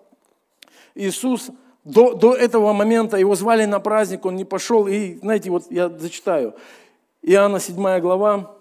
Иисус 0.95 1.51
до, 1.85 2.15
до 2.15 2.35
этого 2.35 2.73
момента 2.73 3.17
его 3.17 3.35
звали 3.35 3.65
на 3.65 3.81
праздник, 3.81 4.27
он 4.27 4.37
не 4.37 4.45
пошел. 4.45 4.87
И, 4.87 5.19
знаете, 5.19 5.51
вот 5.51 5.71
я 5.71 5.89
зачитаю. 5.89 6.55
Иоанна 7.23 7.61
7 7.61 8.01
глава, 8.01 8.58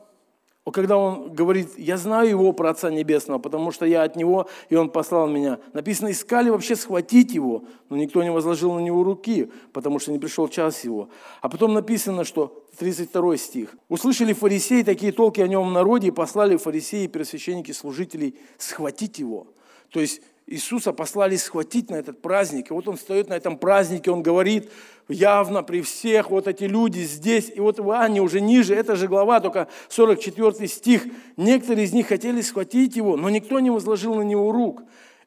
когда 0.72 0.98
он 0.98 1.34
говорит, 1.34 1.70
я 1.78 1.98
знаю 1.98 2.30
его 2.30 2.52
про 2.52 2.72
Отца 2.72 2.90
Небесного, 2.90 3.40
потому 3.40 3.72
что 3.72 3.86
я 3.86 4.04
от 4.04 4.16
него, 4.16 4.50
и 4.70 4.76
он 4.76 4.90
послал 4.90 5.28
меня. 5.28 5.60
Написано, 5.74 6.12
искали 6.12 6.50
вообще 6.50 6.76
схватить 6.76 7.34
его, 7.34 7.64
но 7.90 7.98
никто 7.98 8.22
не 8.24 8.32
возложил 8.32 8.74
на 8.74 8.80
него 8.80 9.04
руки, 9.04 9.52
потому 9.72 10.00
что 10.00 10.12
не 10.12 10.20
пришел 10.20 10.48
час 10.48 10.84
его. 10.84 11.10
А 11.42 11.50
потом 11.50 11.74
написано, 11.74 12.24
что 12.24 12.66
32 12.78 13.38
стих. 13.38 13.76
«Услышали 13.90 14.34
фарисеи 14.34 14.84
такие 14.84 15.12
толки 15.12 15.42
о 15.42 15.48
нем 15.48 15.70
в 15.70 15.72
народе, 15.72 16.08
и 16.08 16.12
послали 16.12 16.58
фарисеи, 16.58 17.08
первосвященники, 17.08 17.72
служителей 17.72 18.36
схватить 18.58 19.20
его». 19.20 19.48
То 19.90 20.00
есть 20.00 20.22
Иисуса 20.48 20.94
послали 20.94 21.36
схватить 21.36 21.90
на 21.90 21.96
этот 21.96 22.22
праздник. 22.22 22.72
И 22.72 22.74
вот 22.74 22.88
он 22.88 22.96
встает 22.96 23.28
на 23.28 23.34
этом 23.34 23.58
празднике, 23.58 24.12
он 24.12 24.24
говорит 24.24 24.72
явно 25.10 25.62
при 25.62 25.82
всех, 25.82 26.32
вот 26.32 26.48
эти 26.48 26.64
люди 26.64 27.00
здесь, 27.00 27.52
и 27.54 27.60
вот 27.60 27.80
в 27.80 27.90
Иоанне 27.90 28.22
уже 28.22 28.40
ниже, 28.40 28.74
это 28.74 28.96
же 28.96 29.08
глава, 29.08 29.42
только 29.42 29.68
44 29.90 30.68
стих. 30.68 31.06
Некоторые 31.36 31.86
из 31.86 31.94
них 31.94 32.08
хотели 32.08 32.42
схватить 32.42 32.96
его, 32.96 33.18
но 33.18 33.30
никто 33.30 33.60
не 33.60 33.70
возложил 33.70 34.16
на 34.16 34.22
него 34.22 34.52
рук. 34.54 34.84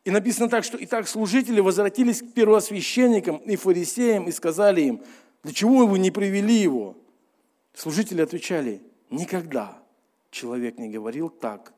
И 0.06 0.10
написано 0.10 0.48
так, 0.48 0.64
что 0.64 0.78
и 0.78 0.86
так 0.86 1.06
служители 1.06 1.60
возвратились 1.60 2.22
к 2.22 2.32
первосвященникам 2.32 3.36
и 3.36 3.56
фарисеям 3.56 4.26
и 4.26 4.32
сказали 4.32 4.80
им, 4.80 5.02
для 5.42 5.52
чего 5.52 5.86
вы 5.86 5.98
не 5.98 6.10
привели 6.10 6.54
его? 6.54 6.96
Служители 7.74 8.22
отвечали, 8.22 8.82
никогда 9.10 9.78
человек 10.30 10.78
не 10.78 10.88
говорил 10.88 11.28
так, 11.28 11.74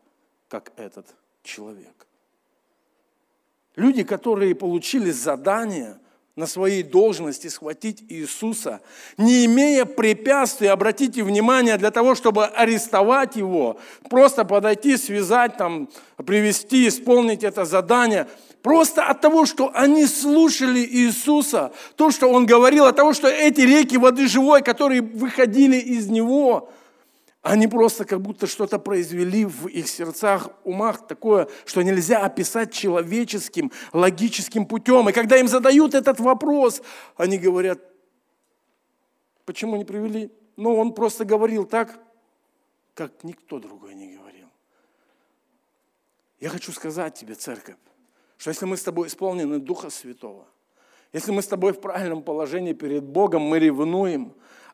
как 0.49 0.73
этот 0.77 1.07
человек. 1.43 2.07
Люди, 3.77 4.03
которые 4.03 4.55
получили 4.55 5.11
задание 5.11 5.97
на 6.37 6.47
своей 6.47 6.83
должности 6.83 7.49
схватить 7.49 8.03
Иисуса, 8.09 8.81
не 9.19 9.45
имея 9.45 9.85
препятствий, 9.85 10.69
обратите 10.69 11.23
внимание, 11.23 11.77
для 11.77 11.91
того, 11.91 12.15
чтобы 12.15 12.47
арестовать 12.47 13.37
его, 13.37 13.79
просто 14.09 14.45
подойти, 14.45 14.97
связать, 14.97 15.57
там, 15.57 15.89
привести, 16.17 16.89
исполнить 16.89 17.45
это 17.45 17.67
задание, 17.67 18.29
просто 18.63 19.05
от 19.05 19.21
того, 19.21 19.45
что 19.45 19.71
они 19.75 20.07
слушали 20.07 20.81
Иисуса, 20.81 21.73
то, 21.97 22.11
что 22.11 22.29
Он 22.29 22.47
говорил, 22.47 22.87
от 22.87 22.97
того, 22.97 23.13
что 23.13 23.29
эти 23.29 23.61
реки 23.61 23.97
воды 23.97 24.27
живой, 24.27 24.63
которые 24.63 25.03
выходили 25.03 25.77
из 25.77 26.09
Него– 26.09 26.71
они 27.43 27.67
просто 27.67 28.05
как 28.05 28.21
будто 28.21 28.47
что-то 28.47 28.79
произвели 28.79 29.45
в 29.45 29.67
их 29.67 29.89
сердцах, 29.89 30.51
умах 30.63 31.09
такое, 31.09 31.49
что 31.65 31.83
нельзя 31.83 32.25
описать 32.25 32.73
человеческим, 32.73 33.73
логическим 33.93 34.65
путем. 34.65 35.09
И 35.09 35.13
когда 35.13 35.37
им 35.37 35.49
задают 35.49 35.95
этот 35.95 36.21
вопрос, 36.21 36.83
они 37.17 37.39
говорят, 37.39 37.81
почему 39.45 39.77
не 39.77 39.85
привели? 39.85 40.31
Ну, 40.57 40.77
он 40.77 40.95
просто 40.95 41.25
говорил 41.25 41.65
так, 41.65 41.99
как 42.95 43.25
никто 43.25 43.59
другой 43.59 43.95
не 43.97 44.15
говорил. 44.15 44.47
Я 46.39 46.49
хочу 46.49 46.71
сказать 46.71 47.15
тебе, 47.15 47.35
церковь, 47.35 47.77
что 48.39 48.51
если 48.51 48.67
мы 48.67 48.77
с 48.77 48.83
тобой 48.85 49.09
исполнены 49.09 49.59
Духа 49.59 49.91
Святого, 49.91 50.47
если 51.13 51.33
мы 51.33 51.43
с 51.43 51.49
тобой 51.49 51.73
в 51.73 51.81
правильном 51.81 52.23
положении 52.23 52.73
перед 52.73 53.03
Богом, 53.03 53.43
мы 53.43 53.59
ревнуем, 53.59 54.33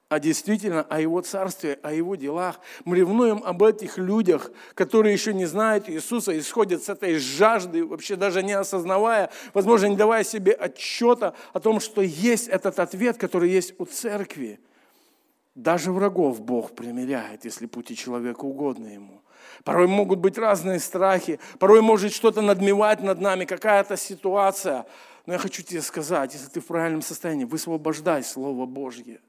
а 0.09 0.21
действительно 0.21 0.83
о 0.89 1.01
Его 1.01 1.21
Царстве, 1.21 1.79
о 1.83 1.93
Его 1.93 2.17
делах. 2.17 2.61
Мы 2.85 2.97
ревнуем 2.97 3.43
об 3.45 3.63
этих 3.63 3.99
людях, 3.99 4.51
которые 4.75 5.13
еще 5.13 5.35
не 5.35 5.45
знают 5.45 5.89
Иисуса, 5.89 6.39
исходят 6.39 6.83
с 6.83 6.89
этой 6.89 7.19
жажды, 7.19 7.85
вообще 7.85 8.17
даже 8.17 8.43
не 8.43 8.53
осознавая, 8.53 9.31
возможно, 9.53 9.87
не 9.87 9.97
давая 9.97 10.25
себе 10.25 10.53
отчета 10.53 11.35
о 11.53 11.61
том, 11.61 11.81
что 11.81 12.01
есть 12.01 12.49
этот 12.49 12.79
ответ, 12.79 13.19
который 13.19 13.51
есть 13.51 13.75
у 13.79 13.85
церкви. 13.85 14.61
Даже 15.55 15.93
врагов 15.93 16.41
Бог 16.41 16.75
примиряет, 16.75 17.45
если 17.45 17.67
пути 17.67 17.95
человека 17.95 18.45
угодны 18.45 18.87
Ему. 18.89 19.23
Порой 19.65 19.89
могут 19.89 20.21
быть 20.21 20.39
разные 20.39 20.79
страхи, 20.79 21.39
порой 21.59 21.83
может 21.83 22.13
что-то 22.13 22.41
надмевать 22.41 23.03
над 23.03 23.21
нами, 23.21 23.45
какая-то 23.45 23.97
ситуация. 23.97 24.87
Но 25.27 25.35
я 25.35 25.39
хочу 25.39 25.63
тебе 25.63 25.83
сказать, 25.83 26.33
если 26.33 26.49
ты 26.49 26.61
в 26.61 26.67
правильном 26.67 27.03
состоянии, 27.03 27.45
высвобождай 27.45 28.23
Слово 28.23 28.65
Божье. 28.65 29.21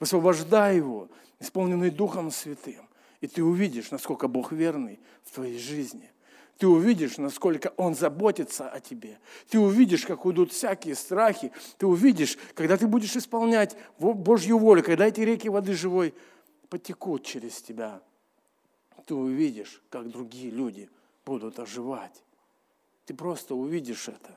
Высвобождай 0.00 0.76
его, 0.76 1.08
исполненный 1.40 1.90
Духом 1.90 2.30
Святым. 2.30 2.88
И 3.20 3.26
ты 3.26 3.42
увидишь, 3.42 3.90
насколько 3.90 4.28
Бог 4.28 4.52
верный 4.52 5.00
в 5.24 5.32
твоей 5.32 5.58
жизни. 5.58 6.10
Ты 6.58 6.66
увидишь, 6.66 7.18
насколько 7.18 7.72
Он 7.76 7.94
заботится 7.94 8.68
о 8.68 8.80
тебе. 8.80 9.18
Ты 9.48 9.60
увидишь, 9.60 10.04
как 10.04 10.24
уйдут 10.24 10.52
всякие 10.52 10.94
страхи. 10.94 11.52
Ты 11.78 11.86
увидишь, 11.86 12.36
когда 12.54 12.76
ты 12.76 12.86
будешь 12.86 13.16
исполнять 13.16 13.76
Божью 13.98 14.58
волю, 14.58 14.82
когда 14.82 15.06
эти 15.06 15.20
реки 15.20 15.48
воды 15.48 15.74
живой 15.74 16.14
потекут 16.68 17.24
через 17.24 17.62
тебя. 17.62 18.00
Ты 19.06 19.14
увидишь, 19.14 19.82
как 19.88 20.10
другие 20.10 20.50
люди 20.50 20.90
будут 21.24 21.58
оживать. 21.58 22.22
Ты 23.06 23.14
просто 23.14 23.54
увидишь 23.54 24.08
это. 24.08 24.36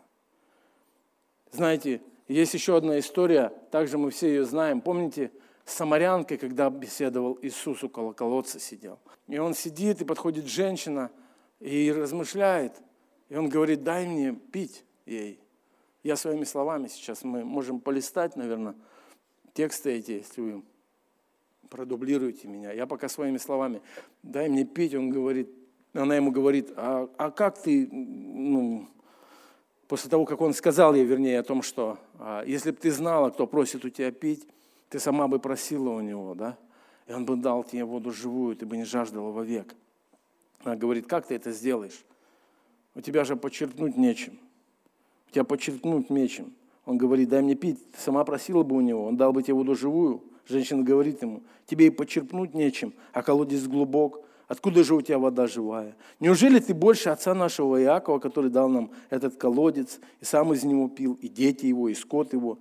Знаете, 1.52 2.02
есть 2.28 2.54
еще 2.54 2.78
одна 2.78 3.00
история, 3.00 3.52
также 3.72 3.98
мы 3.98 4.12
все 4.12 4.28
ее 4.30 4.46
знаем. 4.46 4.80
Помните, 4.80 5.32
самарянкой, 5.72 6.38
когда 6.38 6.70
беседовал 6.70 7.38
Иисус 7.42 7.84
около 7.84 8.14
колодца 8.14 8.60
сидел. 8.60 9.00
И 9.28 9.38
он 9.38 9.54
сидит, 9.54 10.02
и 10.02 10.06
подходит 10.06 10.46
женщина, 10.46 11.12
и 11.60 11.92
размышляет. 11.92 12.74
И 13.30 13.36
он 13.36 13.50
говорит, 13.50 13.84
дай 13.84 14.08
мне 14.08 14.34
пить 14.34 14.84
ей. 15.06 15.40
Я 16.04 16.16
своими 16.16 16.44
словами 16.44 16.88
сейчас, 16.88 17.24
мы 17.24 17.44
можем 17.46 17.80
полистать, 17.80 18.36
наверное, 18.36 18.76
тексты 19.54 19.94
эти, 19.94 20.12
если 20.12 20.42
вы 20.42 20.64
продублируете 21.70 22.48
меня. 22.48 22.72
Я 22.74 22.88
пока 22.88 23.08
своими 23.08 23.38
словами, 23.38 23.82
дай 24.24 24.50
мне 24.50 24.66
пить, 24.66 24.94
он 24.96 25.10
говорит, 25.10 25.50
она 25.94 26.16
ему 26.16 26.32
говорит, 26.32 26.72
а, 26.76 27.10
а 27.18 27.32
как 27.32 27.62
ты, 27.62 27.88
ну, 27.92 28.88
после 29.88 30.10
того, 30.10 30.26
как 30.26 30.42
он 30.42 30.54
сказал 30.54 30.96
ей, 30.96 31.06
вернее, 31.06 31.40
о 31.40 31.44
том, 31.44 31.62
что 31.62 31.98
а, 32.18 32.44
если 32.46 32.72
бы 32.72 32.78
ты 32.78 32.92
знала, 32.92 33.30
кто 33.30 33.46
просит 33.46 33.86
у 33.86 33.90
тебя 33.90 34.12
пить, 34.12 34.48
ты 34.92 35.00
сама 35.00 35.30
бы 35.30 35.40
просила 35.40 35.90
у 35.90 36.02
него, 36.02 36.36
да? 36.36 36.58
И 37.08 37.14
он 37.14 37.26
бы 37.26 37.38
дал 37.38 37.64
тебе 37.64 37.86
воду 37.86 38.12
живую, 38.12 38.58
ты 38.58 38.66
бы 38.66 38.76
не 38.76 38.84
жаждала 38.84 39.32
вовек. 39.32 39.74
Она 40.66 40.76
говорит, 40.76 41.08
как 41.08 41.26
ты 41.26 41.36
это 41.36 41.54
сделаешь? 41.54 42.04
У 42.94 43.00
тебя 43.00 43.24
же 43.24 43.38
почерпнуть 43.38 43.96
нечем. 43.96 44.38
У 45.30 45.32
тебя 45.32 45.46
почерпнуть 45.46 46.10
нечем. 46.10 46.54
Он 46.86 46.98
говорит, 46.98 47.30
дай 47.30 47.42
мне 47.42 47.56
пить. 47.56 47.80
Ты 47.94 48.02
сама 48.02 48.26
просила 48.26 48.64
бы 48.64 48.76
у 48.76 48.82
него, 48.82 49.06
он 49.06 49.16
дал 49.16 49.32
бы 49.32 49.42
тебе 49.42 49.54
воду 49.54 49.76
живую. 49.76 50.24
Женщина 50.46 50.84
говорит 50.84 51.22
ему, 51.22 51.42
тебе 51.68 51.88
и 51.88 51.90
почерпнуть 51.90 52.54
нечем, 52.54 52.94
а 53.14 53.24
колодец 53.24 53.64
глубок. 53.64 54.20
Откуда 54.50 54.84
же 54.84 54.96
у 54.96 55.02
тебя 55.02 55.20
вода 55.20 55.48
живая? 55.48 55.96
Неужели 56.20 56.60
ты 56.60 56.74
больше 56.74 57.10
отца 57.10 57.34
нашего 57.34 57.82
Иакова, 57.82 58.20
который 58.20 58.52
дал 58.52 58.68
нам 58.68 58.92
этот 59.10 59.38
колодец, 59.38 60.02
и 60.20 60.26
сам 60.26 60.52
из 60.52 60.66
него 60.66 60.90
пил, 60.90 61.14
и 61.22 61.30
дети 61.30 61.68
его, 61.68 61.88
и 61.88 61.94
скот 61.94 62.34
его? 62.34 62.60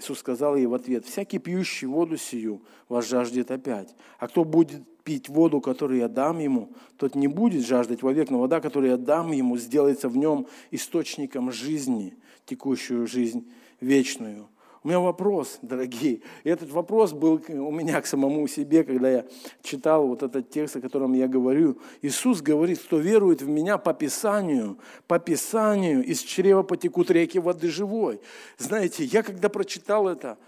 Иисус 0.00 0.20
сказал 0.20 0.56
ей 0.56 0.66
в 0.66 0.72
ответ, 0.72 1.04
«Всякий 1.04 1.38
пьющий 1.38 1.86
воду 1.86 2.16
сию 2.16 2.62
вас 2.88 3.06
жаждет 3.06 3.50
опять. 3.50 3.94
А 4.18 4.28
кто 4.28 4.44
будет 4.44 4.82
пить 5.04 5.28
воду, 5.28 5.60
которую 5.60 6.00
я 6.00 6.08
дам 6.08 6.38
ему, 6.38 6.72
тот 6.96 7.14
не 7.14 7.28
будет 7.28 7.66
жаждать 7.66 8.02
вовек, 8.02 8.30
но 8.30 8.38
вода, 8.38 8.60
которую 8.60 8.92
я 8.92 8.96
дам 8.96 9.30
ему, 9.32 9.58
сделается 9.58 10.08
в 10.08 10.16
нем 10.16 10.46
источником 10.70 11.52
жизни, 11.52 12.16
текущую 12.46 13.06
жизнь 13.06 13.52
вечную». 13.80 14.48
У 14.82 14.88
меня 14.88 15.00
вопрос, 15.00 15.58
дорогие. 15.62 16.20
И 16.44 16.48
этот 16.48 16.70
вопрос 16.70 17.12
был 17.12 17.42
у 17.48 17.70
меня 17.70 18.00
к 18.00 18.06
самому 18.06 18.46
себе, 18.48 18.82
когда 18.84 19.10
я 19.10 19.26
читал 19.62 20.06
вот 20.06 20.22
этот 20.22 20.50
текст, 20.50 20.76
о 20.76 20.80
котором 20.80 21.12
я 21.12 21.28
говорю. 21.28 21.78
Иисус 22.02 22.40
говорит, 22.40 22.80
кто 22.80 22.98
верует 22.98 23.42
в 23.42 23.48
меня 23.48 23.76
по 23.78 23.92
Писанию, 23.92 24.78
по 25.06 25.18
Писанию 25.18 26.04
из 26.04 26.20
чрева 26.20 26.62
потекут 26.62 27.10
реки 27.10 27.38
воды 27.38 27.68
живой. 27.68 28.20
Знаете, 28.56 29.04
я 29.04 29.22
когда 29.22 29.48
прочитал 29.48 30.08
это, 30.08 30.38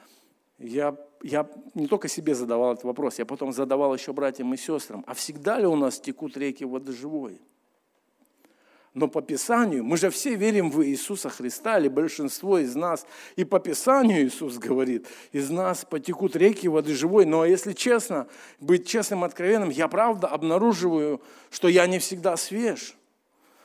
я, 0.58 0.96
я 1.22 1.48
не 1.74 1.86
только 1.86 2.08
себе 2.08 2.34
задавал 2.34 2.72
этот 2.72 2.84
вопрос, 2.84 3.18
я 3.18 3.26
потом 3.26 3.52
задавал 3.52 3.94
еще 3.94 4.12
братьям 4.12 4.54
и 4.54 4.56
сестрам, 4.56 5.04
а 5.06 5.14
всегда 5.14 5.58
ли 5.58 5.66
у 5.66 5.76
нас 5.76 6.00
текут 6.00 6.36
реки 6.36 6.64
воды 6.64 6.92
живой? 6.92 7.40
Но 8.94 9.08
по 9.08 9.22
Писанию, 9.22 9.82
мы 9.84 9.96
же 9.96 10.10
все 10.10 10.34
верим 10.34 10.70
в 10.70 10.84
Иисуса 10.84 11.30
Христа, 11.30 11.78
или 11.78 11.88
большинство 11.88 12.58
из 12.58 12.74
нас, 12.74 13.06
и 13.36 13.44
по 13.44 13.58
Писанию 13.58 14.26
Иисус 14.26 14.58
говорит, 14.58 15.06
из 15.32 15.48
нас 15.48 15.86
потекут 15.88 16.36
реки 16.36 16.68
воды 16.68 16.94
живой. 16.94 17.24
Но 17.24 17.46
если 17.46 17.72
честно, 17.72 18.26
быть 18.60 18.86
честным, 18.86 19.24
откровенным, 19.24 19.70
я 19.70 19.88
правда 19.88 20.26
обнаруживаю, 20.26 21.22
что 21.50 21.68
я 21.68 21.86
не 21.86 21.98
всегда 21.98 22.36
свеж. 22.36 22.94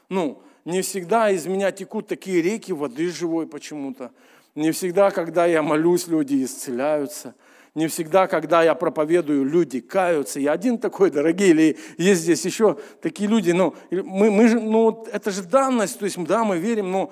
Ну, 0.07 0.41
не 0.63 0.81
всегда 0.81 1.29
из 1.29 1.45
меня 1.45 1.73
текут 1.73 2.07
такие 2.07 2.41
реки 2.41 2.71
воды 2.71 3.11
живой 3.11 3.47
почему-то. 3.47 4.11
Не 4.55 4.71
всегда, 4.71 5.11
когда 5.11 5.45
я 5.45 5.61
молюсь, 5.61 6.07
люди 6.07 6.41
исцеляются– 6.43 7.35
не 7.75 7.87
всегда, 7.87 8.27
когда 8.27 8.63
я 8.63 8.75
проповедую, 8.75 9.45
люди 9.45 9.79
каются. 9.79 10.39
Я 10.39 10.53
один 10.53 10.77
такой, 10.77 11.11
дорогие, 11.11 11.49
или 11.49 11.77
есть 11.97 12.21
здесь 12.21 12.45
еще 12.45 12.77
такие 13.01 13.29
люди. 13.29 13.51
Ну, 13.51 13.75
мы, 13.91 14.31
мы 14.31 14.47
же, 14.47 14.59
ну, 14.59 15.05
это 15.11 15.31
же 15.31 15.43
данность, 15.43 15.99
то 15.99 16.05
есть, 16.05 16.21
да, 16.23 16.43
мы 16.43 16.57
верим, 16.57 16.91
но 16.91 17.11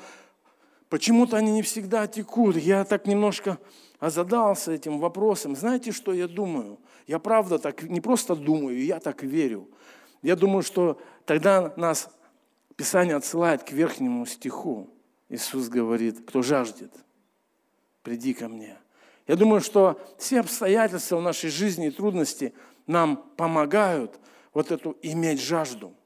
Почему-то 0.90 1.38
они 1.38 1.52
не 1.52 1.62
всегда 1.62 2.08
текут. 2.08 2.56
Я 2.56 2.86
так 2.86 3.08
немножко 3.08 3.58
озадался 4.00 4.72
этим 4.72 5.00
вопросом. 5.00 5.56
Знаете, 5.56 5.92
что 5.92 6.14
я 6.14 6.28
думаю? 6.28 6.80
Я 7.08 7.20
правда 7.20 7.60
так, 7.60 7.84
не 7.84 8.02
просто 8.02 8.36
думаю, 8.36 8.84
я 8.84 9.00
так 9.00 9.24
верю. 9.24 9.70
Я 10.22 10.36
думаю, 10.36 10.64
что 10.64 11.02
тогда 11.26 11.74
нас 11.76 12.10
Писание 12.76 13.16
отсылает 13.16 13.64
к 13.64 13.72
верхнему 13.72 14.26
стиху. 14.26 14.90
Иисус 15.30 15.70
говорит, 15.70 16.26
кто 16.28 16.42
жаждет, 16.42 16.94
приди 18.04 18.34
ко 18.34 18.48
мне. 18.48 18.78
Я 19.28 19.36
думаю, 19.36 19.62
что 19.62 20.00
все 20.18 20.40
обстоятельства 20.40 21.18
в 21.18 21.22
нашей 21.22 21.50
жизни 21.50 21.88
и 21.88 21.92
трудности 21.92 22.54
нам 22.88 23.24
помогают 23.38 24.20
вот 24.54 24.72
эту 24.72 24.98
иметь 25.02 25.42
жажду– 25.42 25.94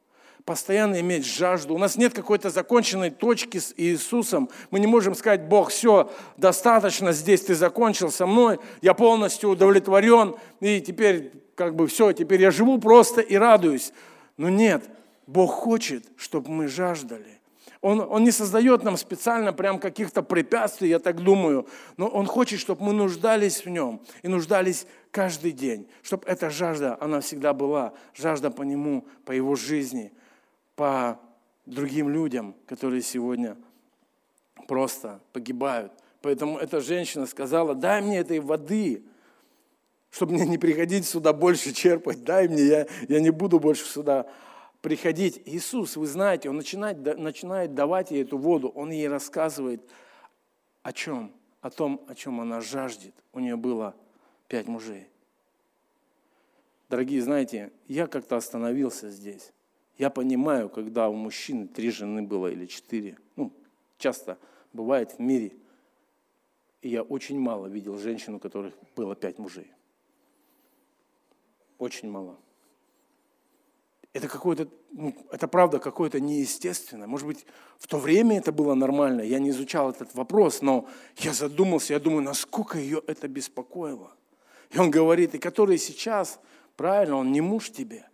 постоянно 0.49 0.99
иметь 0.99 1.27
жажду. 1.27 1.75
У 1.75 1.77
нас 1.77 1.95
нет 1.95 2.15
какой-то 2.15 2.49
законченной 2.49 3.11
точки 3.11 3.59
с 3.59 3.71
Иисусом. 3.77 4.49
Мы 4.71 4.79
не 4.79 4.87
можем 4.87 5.13
сказать, 5.13 5.43
Бог, 5.43 5.69
все, 5.69 6.11
достаточно, 6.37 7.11
здесь 7.11 7.41
ты 7.41 7.53
закончил 7.53 8.09
со 8.09 8.25
мной, 8.25 8.59
я 8.81 8.95
полностью 8.95 9.51
удовлетворен, 9.51 10.35
и 10.59 10.81
теперь 10.81 11.31
как 11.53 11.75
бы 11.75 11.85
все, 11.85 12.13
теперь 12.13 12.41
я 12.41 12.49
живу 12.49 12.79
просто 12.79 13.21
и 13.21 13.35
радуюсь. 13.35 13.93
Но 14.37 14.49
нет, 14.49 14.89
Бог 15.27 15.51
хочет, 15.51 16.05
чтобы 16.17 16.49
мы 16.49 16.67
жаждали. 16.67 17.38
Он, 17.81 18.01
он 18.01 18.23
не 18.23 18.31
создает 18.31 18.83
нам 18.83 18.97
специально 18.97 19.53
прям 19.53 19.79
каких-то 19.79 20.21
препятствий, 20.21 20.89
я 20.89 20.99
так 20.99 21.21
думаю, 21.21 21.65
но 21.95 22.07
Он 22.07 22.25
хочет, 22.25 22.59
чтобы 22.59 22.83
мы 22.83 22.93
нуждались 22.93 23.63
в 23.63 23.69
Нем 23.69 24.01
и 24.21 24.27
нуждались 24.27 24.85
каждый 25.11 25.53
день, 25.53 25.87
чтобы 26.01 26.25
эта 26.27 26.49
жажда, 26.49 26.97
она 26.99 27.21
всегда 27.21 27.53
была, 27.53 27.93
жажда 28.13 28.51
по 28.51 28.63
Нему, 28.63 29.05
по 29.25 29.31
Его 29.31 29.55
жизни– 29.55 30.11
по 30.79 31.19
другим 31.65 32.07
людям, 32.07 32.55
которые 32.65 33.01
сегодня 33.01 33.57
просто 34.65 35.19
погибают. 35.33 35.91
Поэтому 36.21 36.57
эта 36.57 36.79
женщина 36.79 37.25
сказала, 37.25 37.75
дай 37.75 38.01
мне 38.01 38.19
этой 38.19 38.39
воды, 38.39 39.03
чтобы 40.09 40.35
мне 40.35 40.45
не 40.45 40.57
приходить 40.57 41.05
сюда 41.05 41.33
больше 41.33 41.73
черпать, 41.73 42.23
дай 42.23 42.47
мне, 42.47 42.63
я, 42.63 42.87
я 43.09 43.19
не 43.19 43.29
буду 43.29 43.59
больше 43.59 43.83
сюда 43.83 44.25
приходить. 44.81 45.41
Иисус, 45.45 45.95
вы 45.95 46.07
знаете, 46.07 46.49
Он 46.49 46.57
начинает, 46.57 47.17
начинает 47.17 47.73
давать 47.73 48.11
ей 48.11 48.23
эту 48.23 48.37
воду, 48.37 48.69
Он 48.69 48.91
ей 48.91 49.07
рассказывает 49.07 49.81
о 50.83 50.93
чем? 50.93 51.33
О 51.61 51.69
том, 51.69 52.05
о 52.07 52.15
чем 52.15 52.39
она 52.39 52.61
жаждет. 52.61 53.13
У 53.33 53.39
нее 53.39 53.57
было 53.57 53.95
пять 54.47 54.67
мужей. 54.67 55.07
Дорогие, 56.89 57.21
знаете, 57.21 57.71
я 57.87 58.07
как-то 58.07 58.37
остановился 58.37 59.09
здесь. 59.09 59.51
Я 59.97 60.09
понимаю, 60.09 60.69
когда 60.69 61.09
у 61.09 61.13
мужчины 61.13 61.67
три 61.67 61.91
жены 61.91 62.23
было 62.23 62.47
или 62.47 62.65
четыре. 62.65 63.17
Ну, 63.35 63.51
часто 63.97 64.39
бывает 64.73 65.11
в 65.11 65.19
мире. 65.19 65.53
И 66.81 66.89
я 66.89 67.03
очень 67.03 67.37
мало 67.39 67.67
видел 67.67 67.97
женщин, 67.97 68.35
у 68.35 68.39
которых 68.39 68.73
было 68.95 69.15
пять 69.15 69.37
мужей. 69.37 69.71
Очень 71.77 72.09
мало. 72.09 72.37
Это 74.13 74.27
какое-то, 74.27 74.67
ну, 74.91 75.15
это 75.31 75.47
правда 75.47 75.79
какое-то 75.79 76.19
неестественное. 76.19 77.07
Может 77.07 77.27
быть, 77.27 77.45
в 77.77 77.87
то 77.87 77.99
время 77.99 78.37
это 78.37 78.51
было 78.51 78.73
нормально, 78.73 79.21
я 79.21 79.39
не 79.39 79.49
изучал 79.49 79.91
этот 79.91 80.15
вопрос, 80.15 80.61
но 80.61 80.87
я 81.17 81.31
задумался, 81.31 81.93
я 81.93 81.99
думаю, 81.99 82.23
насколько 82.23 82.79
ее 82.79 83.03
это 83.05 83.27
беспокоило. 83.27 84.11
И 84.71 84.79
он 84.79 84.89
говорит, 84.89 85.35
и 85.35 85.39
который 85.39 85.77
сейчас, 85.77 86.39
правильно, 86.75 87.17
он 87.17 87.31
не 87.31 87.41
муж 87.41 87.69
тебе, 87.69 88.09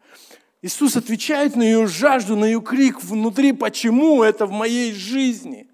Иисус 0.62 0.96
отвечает 0.96 1.56
на 1.56 1.62
ее 1.62 1.86
жажду, 1.86 2.36
на 2.36 2.46
ее 2.46 2.60
крик 2.60 3.04
внутри, 3.04 3.54
почему 3.54 4.24
это 4.24 4.48
в 4.48 4.52
моей 4.52 4.94
жизни? 4.94 5.70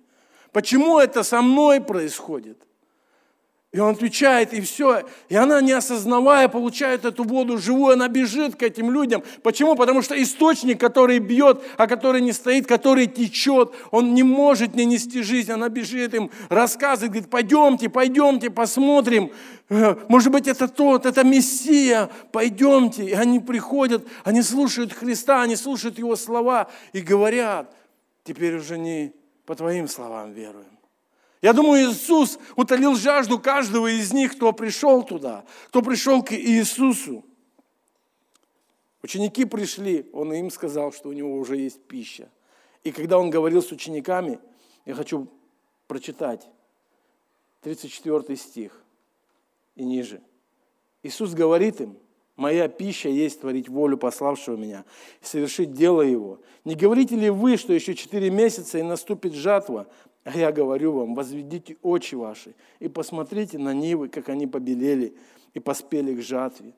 Почему 0.51 0.99
это 0.99 1.23
со 1.23 1.41
мной 1.41 1.79
происходит? 1.79 2.61
И 3.71 3.79
он 3.79 3.91
отвечает, 3.91 4.53
и 4.53 4.59
все. 4.59 5.03
И 5.29 5.35
она, 5.35 5.61
не 5.61 5.71
осознавая, 5.71 6.49
получает 6.49 7.05
эту 7.05 7.23
воду 7.23 7.57
живую, 7.57 7.93
она 7.93 8.09
бежит 8.09 8.57
к 8.57 8.63
этим 8.63 8.91
людям. 8.91 9.23
Почему? 9.43 9.75
Потому 9.75 10.01
что 10.01 10.21
источник, 10.21 10.77
который 10.77 11.19
бьет, 11.19 11.63
а 11.77 11.87
который 11.87 12.19
не 12.19 12.33
стоит, 12.33 12.67
который 12.67 13.07
течет, 13.07 13.71
он 13.89 14.13
не 14.13 14.23
может 14.23 14.75
не 14.75 14.83
нести 14.83 15.21
жизнь. 15.21 15.53
Она 15.53 15.69
бежит 15.69 16.13
им, 16.13 16.31
рассказывает, 16.49 17.13
говорит, 17.13 17.29
пойдемте, 17.29 17.87
пойдемте, 17.87 18.49
посмотрим. 18.49 19.31
Э, 19.69 19.95
может 20.09 20.33
быть, 20.33 20.49
это 20.49 20.67
тот, 20.67 21.05
это 21.05 21.23
Мессия, 21.23 22.09
пойдемте. 22.33 23.05
И 23.05 23.13
они 23.13 23.39
приходят, 23.39 24.05
они 24.25 24.41
слушают 24.41 24.91
Христа, 24.91 25.43
они 25.43 25.55
слушают 25.55 25.97
Его 25.97 26.17
слова 26.17 26.69
и 26.91 26.99
говорят, 26.99 27.73
теперь 28.25 28.57
уже 28.57 28.77
не 28.77 29.13
по 29.45 29.55
Твоим 29.55 29.87
словам 29.87 30.33
веруем 30.33 30.80
я 31.41 31.53
думаю, 31.53 31.91
Иисус 31.91 32.37
утолил 32.55 32.95
жажду 32.95 33.39
каждого 33.39 33.87
из 33.87 34.13
них, 34.13 34.35
кто 34.35 34.53
пришел 34.53 35.03
туда, 35.03 35.43
кто 35.69 35.81
пришел 35.81 36.23
к 36.23 36.33
Иисусу. 36.33 37.25
Ученики 39.01 39.45
пришли, 39.45 40.07
он 40.13 40.31
им 40.33 40.51
сказал, 40.51 40.93
что 40.93 41.09
у 41.09 41.13
него 41.13 41.35
уже 41.35 41.57
есть 41.57 41.81
пища. 41.83 42.29
И 42.83 42.91
когда 42.91 43.17
он 43.17 43.31
говорил 43.31 43.63
с 43.63 43.71
учениками, 43.71 44.39
я 44.85 44.93
хочу 44.93 45.27
прочитать 45.87 46.47
34 47.61 48.35
стих 48.37 48.83
и 49.75 49.83
ниже. 49.83 50.21
Иисус 51.01 51.33
говорит 51.33 51.81
им, 51.81 51.97
«Моя 52.35 52.67
пища 52.67 53.09
есть 53.09 53.41
творить 53.41 53.69
волю 53.69 53.97
пославшего 53.97 54.55
меня 54.55 54.85
и 55.21 55.25
совершить 55.25 55.73
дело 55.73 56.01
его. 56.01 56.39
Не 56.65 56.75
говорите 56.75 57.15
ли 57.15 57.29
вы, 57.29 57.57
что 57.57 57.73
еще 57.73 57.93
четыре 57.93 58.29
месяца 58.29 58.79
и 58.79 58.83
наступит 58.83 59.33
жатва? 59.33 59.87
А 60.23 60.37
я 60.37 60.51
говорю 60.51 60.93
вам, 60.93 61.15
возведите 61.15 61.77
очи 61.81 62.13
ваши 62.15 62.53
и 62.79 62.87
посмотрите 62.87 63.57
на 63.57 63.73
нивы, 63.73 64.07
как 64.07 64.29
они 64.29 64.45
побелели 64.45 65.15
и 65.53 65.59
поспели 65.59 66.15
к 66.15 66.21
жатве. 66.21 66.73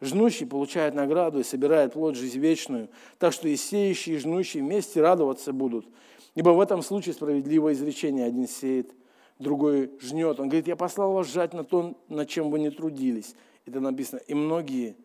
Жнущий 0.00 0.46
получает 0.46 0.94
награду 0.94 1.40
и 1.40 1.44
собирает 1.44 1.92
плод 1.92 2.16
жизнь 2.16 2.38
вечную, 2.38 2.88
так 3.18 3.32
что 3.32 3.48
и 3.48 3.56
сеющие, 3.56 4.16
и 4.16 4.18
жнущие 4.18 4.62
вместе 4.62 5.00
радоваться 5.00 5.52
будут. 5.52 5.86
Ибо 6.34 6.50
в 6.50 6.60
этом 6.60 6.82
случае 6.82 7.14
справедливое 7.14 7.72
изречение. 7.72 8.26
Один 8.26 8.46
сеет, 8.46 8.92
другой 9.38 9.90
жнет. 10.00 10.38
Он 10.38 10.48
говорит, 10.48 10.68
я 10.68 10.76
послал 10.76 11.12
вас 11.12 11.28
жать 11.28 11.52
на 11.52 11.64
то, 11.64 11.96
над 12.08 12.28
чем 12.28 12.50
вы 12.50 12.60
не 12.60 12.70
трудились. 12.70 13.34
Это 13.64 13.80
написано. 13.80 14.20
И 14.26 14.34
многие 14.34 14.96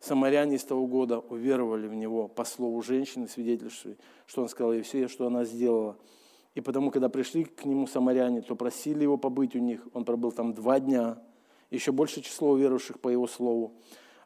самаряне 0.00 0.56
из 0.56 0.64
того 0.64 0.86
года 0.86 1.18
уверовали 1.20 1.88
в 1.88 1.94
него 1.94 2.28
по 2.28 2.44
слову 2.44 2.82
женщины, 2.82 3.28
свидетельствуя, 3.28 3.96
что 4.26 4.42
он 4.42 4.48
сказал, 4.48 4.72
и 4.74 4.82
все, 4.82 5.08
что 5.08 5.26
она 5.26 5.44
сделала– 5.44 5.98
и 6.54 6.60
потому, 6.60 6.90
когда 6.90 7.08
пришли 7.08 7.44
к 7.44 7.64
нему 7.64 7.86
самаряне, 7.86 8.42
то 8.42 8.54
просили 8.56 9.02
его 9.02 9.16
побыть 9.16 9.56
у 9.56 9.58
них. 9.58 9.86
Он 9.94 10.04
пробыл 10.04 10.32
там 10.32 10.52
два 10.52 10.80
дня. 10.80 11.18
Еще 11.70 11.92
больше 11.92 12.20
число 12.20 12.56
верующих 12.56 13.00
по 13.00 13.08
его 13.08 13.26
слову. 13.26 13.74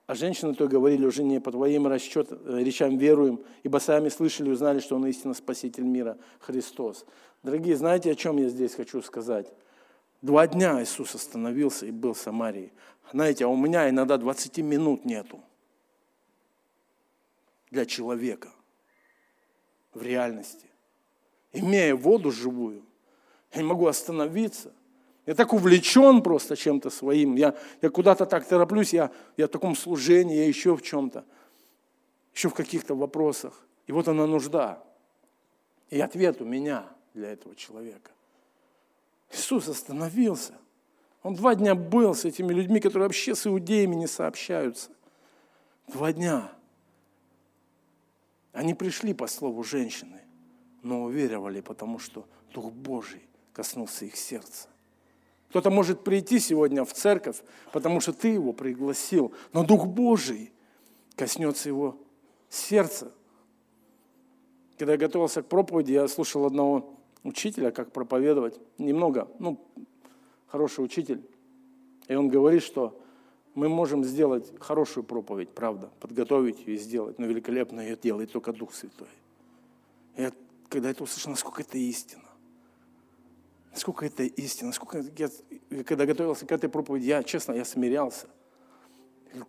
А 0.06 0.14
женщины 0.14 0.54
то 0.54 0.68
говорили 0.68 1.04
уже 1.04 1.22
не 1.22 1.40
по 1.40 1.50
твоим 1.50 1.86
расчет, 1.86 2.28
э, 2.30 2.62
речам 2.62 2.96
веруем, 2.96 3.40
ибо 3.62 3.78
сами 3.78 4.08
слышали 4.08 4.48
и 4.48 4.52
узнали, 4.52 4.78
что 4.80 4.96
Он 4.96 5.06
истинно 5.06 5.34
Спаситель 5.34 5.84
мира, 5.84 6.16
Христос. 6.40 7.04
Дорогие, 7.42 7.76
знаете, 7.76 8.12
о 8.12 8.14
чем 8.14 8.36
я 8.38 8.48
здесь 8.48 8.74
хочу 8.74 9.02
сказать? 9.02 9.52
Два 10.22 10.46
дня 10.46 10.82
Иисус 10.82 11.14
остановился 11.14 11.86
и 11.86 11.90
был 11.90 12.14
в 12.14 12.18
Самарии. 12.18 12.72
Знаете, 13.12 13.44
а 13.44 13.48
у 13.48 13.56
меня 13.56 13.88
иногда 13.88 14.16
20 14.16 14.58
минут 14.58 15.04
нету 15.04 15.40
для 17.70 17.84
человека 17.84 18.52
в 19.92 20.02
реальности 20.02 20.66
имея 21.58 21.94
воду 21.94 22.30
живую, 22.30 22.84
я 23.52 23.62
не 23.62 23.68
могу 23.68 23.86
остановиться. 23.86 24.72
Я 25.24 25.34
так 25.34 25.52
увлечен 25.52 26.22
просто 26.22 26.56
чем-то 26.56 26.90
своим. 26.90 27.34
Я, 27.34 27.56
я 27.82 27.90
куда-то 27.90 28.26
так 28.26 28.46
тороплюсь, 28.46 28.92
я, 28.92 29.10
я 29.36 29.46
в 29.46 29.50
таком 29.50 29.74
служении, 29.74 30.36
я 30.36 30.46
еще 30.46 30.76
в 30.76 30.82
чем-то, 30.82 31.24
еще 32.32 32.48
в 32.48 32.54
каких-то 32.54 32.94
вопросах. 32.94 33.66
И 33.86 33.92
вот 33.92 34.06
она 34.06 34.26
нужда. 34.26 34.82
И 35.90 36.00
ответ 36.00 36.40
у 36.40 36.44
меня 36.44 36.86
для 37.14 37.32
этого 37.32 37.56
человека. 37.56 38.10
Иисус 39.32 39.68
остановился. 39.68 40.54
Он 41.22 41.34
два 41.34 41.56
дня 41.56 41.74
был 41.74 42.14
с 42.14 42.24
этими 42.24 42.52
людьми, 42.52 42.78
которые 42.78 43.08
вообще 43.08 43.34
с 43.34 43.46
иудеями 43.48 43.96
не 43.96 44.06
сообщаются. 44.06 44.90
Два 45.88 46.12
дня. 46.12 46.52
Они 48.52 48.74
пришли 48.74 49.12
по 49.12 49.26
слову 49.26 49.64
женщины 49.64 50.25
но 50.86 51.02
уверовали, 51.02 51.60
потому 51.60 51.98
что 51.98 52.24
Дух 52.54 52.72
Божий 52.72 53.22
коснулся 53.52 54.04
их 54.04 54.16
сердца. 54.16 54.68
Кто-то 55.50 55.70
может 55.70 56.04
прийти 56.04 56.38
сегодня 56.38 56.84
в 56.84 56.92
церковь, 56.92 57.42
потому 57.72 58.00
что 58.00 58.12
ты 58.12 58.28
его 58.28 58.52
пригласил, 58.52 59.32
но 59.52 59.64
Дух 59.64 59.86
Божий 59.86 60.52
коснется 61.16 61.68
его 61.68 61.96
сердца. 62.48 63.12
Когда 64.78 64.92
я 64.92 64.98
готовился 64.98 65.42
к 65.42 65.46
проповеди, 65.46 65.92
я 65.92 66.06
слушал 66.08 66.44
одного 66.46 66.94
учителя, 67.24 67.70
как 67.70 67.92
проповедовать. 67.92 68.60
Немного, 68.78 69.28
ну, 69.38 69.58
хороший 70.46 70.84
учитель. 70.84 71.22
И 72.08 72.14
он 72.14 72.28
говорит, 72.28 72.62
что 72.62 73.00
мы 73.54 73.68
можем 73.68 74.04
сделать 74.04 74.52
хорошую 74.60 75.04
проповедь, 75.04 75.48
правда, 75.48 75.90
подготовить 75.98 76.60
ее 76.66 76.74
и 76.74 76.78
сделать, 76.78 77.18
но 77.18 77.26
великолепно 77.26 77.80
ее 77.80 77.96
делает 77.96 78.30
только 78.30 78.52
Дух 78.52 78.74
Святой. 78.74 79.08
Когда 80.68 80.90
это 80.90 81.04
услышал, 81.04 81.30
насколько 81.30 81.62
это 81.62 81.78
истина. 81.78 82.22
насколько 83.72 84.06
это 84.06 84.22
истина, 84.24 84.68
насколько 84.68 85.04
я, 85.16 85.30
когда 85.84 86.06
готовился 86.06 86.46
к 86.46 86.52
этой 86.52 86.68
проповеди, 86.68 87.06
я, 87.06 87.22
честно, 87.22 87.52
я 87.52 87.64
смирялся. 87.64 88.26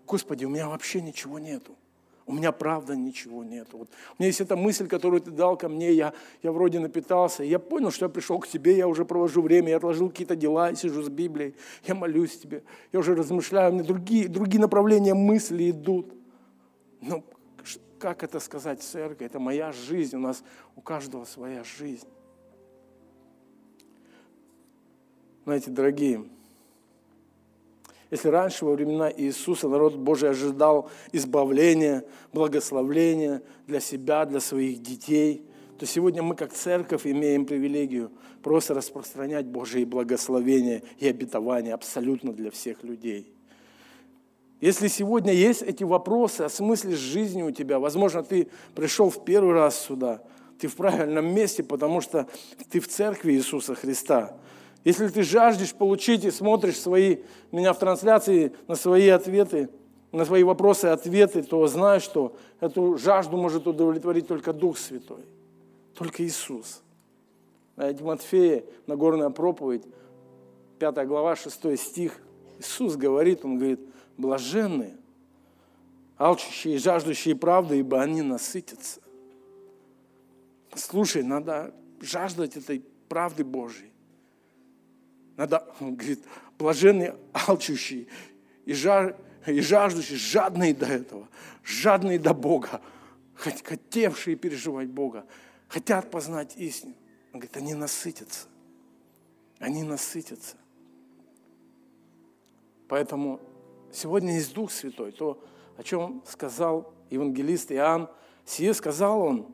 Господи, 0.05 0.45
у 0.45 0.49
меня 0.49 0.67
вообще 0.67 1.01
ничего 1.01 1.39
нету. 1.39 1.75
У 2.27 2.33
меня 2.33 2.51
правда 2.51 2.93
ничего 2.93 3.45
нет. 3.45 3.69
Вот. 3.71 3.87
У 3.87 4.21
меня 4.21 4.27
есть 4.27 4.41
эта 4.41 4.57
мысль, 4.57 4.87
которую 4.87 5.21
ты 5.21 5.31
дал 5.31 5.55
ко 5.55 5.69
мне, 5.69 5.93
я, 5.93 6.13
я 6.43 6.51
вроде 6.51 6.77
напитался, 6.79 7.41
я 7.43 7.57
понял, 7.57 7.89
что 7.89 8.05
я 8.05 8.09
пришел 8.09 8.37
к 8.39 8.47
тебе, 8.49 8.75
я 8.75 8.89
уже 8.89 9.05
провожу 9.05 9.41
время, 9.41 9.69
я 9.69 9.77
отложил 9.77 10.09
какие-то 10.09 10.35
дела, 10.35 10.69
я 10.69 10.75
сижу 10.75 11.01
с 11.01 11.07
Библией, 11.07 11.55
я 11.85 11.95
молюсь 11.95 12.37
тебе, 12.37 12.63
я 12.91 12.99
уже 12.99 13.15
размышляю, 13.15 13.71
у 13.71 13.75
меня 13.75 13.85
другие, 13.85 14.27
другие 14.27 14.59
направления 14.59 15.13
мысли 15.13 15.71
идут. 15.71 16.13
Но 16.99 17.23
как 17.99 18.23
это 18.23 18.39
сказать, 18.39 18.81
церковь? 18.81 19.27
Это 19.27 19.39
моя 19.39 19.71
жизнь, 19.71 20.15
у 20.15 20.19
нас 20.19 20.43
у 20.75 20.81
каждого 20.81 21.25
своя 21.25 21.63
жизнь. 21.63 22.07
Знаете, 25.45 25.71
дорогие, 25.71 26.25
если 28.11 28.29
раньше, 28.29 28.65
во 28.65 28.73
времена 28.73 29.11
Иисуса, 29.11 29.67
народ 29.67 29.95
Божий 29.95 30.29
ожидал 30.29 30.89
избавления, 31.11 32.05
благословления 32.33 33.41
для 33.65 33.79
себя, 33.79 34.25
для 34.25 34.39
своих 34.39 34.81
детей, 34.81 35.45
то 35.77 35.85
сегодня 35.85 36.23
мы, 36.23 36.35
как 36.35 36.53
церковь, 36.53 37.05
имеем 37.05 37.45
привилегию 37.45 38.11
просто 38.41 38.73
распространять 38.73 39.45
Божие 39.45 39.85
благословения 39.85 40.83
и 40.99 41.07
обетования 41.07 41.73
абсолютно 41.73 42.33
для 42.33 42.49
всех 42.49 42.83
людей. 42.83 43.36
Если 44.59 44.87
сегодня 44.87 45.33
есть 45.33 45.61
эти 45.61 45.83
вопросы 45.83 46.41
о 46.41 46.49
смысле 46.49 46.95
жизни 46.95 47.43
у 47.43 47.51
тебя, 47.51 47.77
возможно, 47.79 48.23
ты 48.23 48.47
пришел 48.73 49.09
в 49.09 49.23
первый 49.23 49.53
раз 49.53 49.79
сюда, 49.79 50.21
ты 50.59 50.67
в 50.67 50.75
правильном 50.75 51.33
месте, 51.33 51.63
потому 51.63 52.01
что 52.01 52.27
ты 52.69 52.79
в 52.79 52.87
церкви 52.87 53.33
Иисуса 53.33 53.75
Христа. 53.75 54.35
Если 54.83 55.07
ты 55.09 55.21
жаждешь 55.21 55.73
получить 55.73 56.23
и 56.23 56.31
смотришь 56.31 56.79
свои, 56.79 57.17
меня 57.51 57.73
в 57.73 57.79
трансляции 57.79 58.53
на 58.67 58.75
свои 58.75 59.09
ответы, 59.09 59.69
на 60.11 60.25
свои 60.25 60.43
вопросы 60.43 60.85
ответы, 60.85 61.43
то 61.43 61.67
знай, 61.67 61.99
что 61.99 62.35
эту 62.59 62.97
жажду 62.97 63.37
может 63.37 63.67
удовлетворить 63.67 64.27
только 64.27 64.53
Дух 64.53 64.79
Святой, 64.79 65.25
только 65.93 66.23
Иисус. 66.23 66.81
Знаете, 67.75 68.03
Матфея, 68.03 68.63
Нагорная 68.87 69.29
проповедь, 69.29 69.83
5 70.79 71.05
глава, 71.05 71.35
6 71.35 71.77
стих, 71.77 72.19
Иисус 72.59 72.95
говорит, 72.95 73.45
Он 73.45 73.57
говорит, 73.57 73.81
блаженные, 74.17 74.97
алчущие 76.17 76.75
и 76.75 76.77
жаждущие 76.79 77.35
правды, 77.35 77.79
ибо 77.79 78.01
они 78.01 78.21
насытятся. 78.21 78.99
Слушай, 80.75 81.23
надо 81.23 81.73
жаждать 82.01 82.57
этой 82.57 82.83
правды 83.07 83.43
Божьей. 83.43 83.91
Надо, 85.35 85.67
он 85.79 85.95
говорит, 85.95 86.23
блаженные 86.57 87.15
алчущие 87.33 88.07
и, 88.65 88.73
жар, 88.73 89.15
и 89.45 89.61
жаждущие, 89.61 90.17
жадные 90.17 90.73
до 90.73 90.87
этого, 90.87 91.27
жадные 91.63 92.19
до 92.19 92.33
Бога, 92.33 92.81
хотевшие 93.35 94.35
переживать 94.35 94.89
Бога, 94.89 95.25
хотят 95.67 96.09
познать 96.09 96.57
истину. 96.57 96.95
Он 97.33 97.39
говорит, 97.39 97.57
они 97.57 97.73
насытятся. 97.75 98.47
Они 99.59 99.83
насытятся. 99.83 100.55
Поэтому 102.87 103.39
сегодня 103.91 104.35
есть 104.35 104.53
Дух 104.53 104.71
Святой, 104.71 105.11
то, 105.11 105.39
о 105.77 105.83
чем 105.83 106.21
сказал 106.27 106.93
евангелист 107.09 107.71
Иоанн, 107.71 108.09
сие 108.45 108.73
сказал 108.73 109.21
он, 109.21 109.47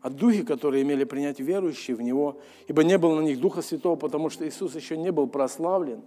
о 0.00 0.10
Духе, 0.10 0.44
которые 0.44 0.82
имели 0.82 1.04
принять 1.04 1.40
верующие 1.40 1.96
в 1.96 2.02
Него, 2.02 2.40
ибо 2.68 2.84
не 2.84 2.96
было 2.96 3.16
на 3.16 3.24
них 3.24 3.40
Духа 3.40 3.60
Святого, 3.60 3.96
потому 3.96 4.30
что 4.30 4.46
Иисус 4.46 4.74
еще 4.74 4.96
не 4.96 5.10
был 5.10 5.26
прославлен. 5.26 6.02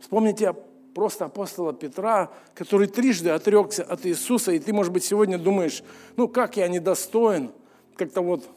Вспомните 0.00 0.54
просто 0.94 1.26
апостола 1.26 1.72
Петра, 1.72 2.30
который 2.54 2.88
трижды 2.88 3.30
отрекся 3.30 3.84
от 3.84 4.04
Иисуса, 4.04 4.52
и 4.52 4.58
ты, 4.58 4.72
может 4.72 4.92
быть, 4.92 5.04
сегодня 5.04 5.38
думаешь, 5.38 5.82
ну 6.16 6.28
как 6.28 6.56
я 6.56 6.68
недостоин, 6.68 7.52
как-то 7.96 8.20
вот 8.20 8.48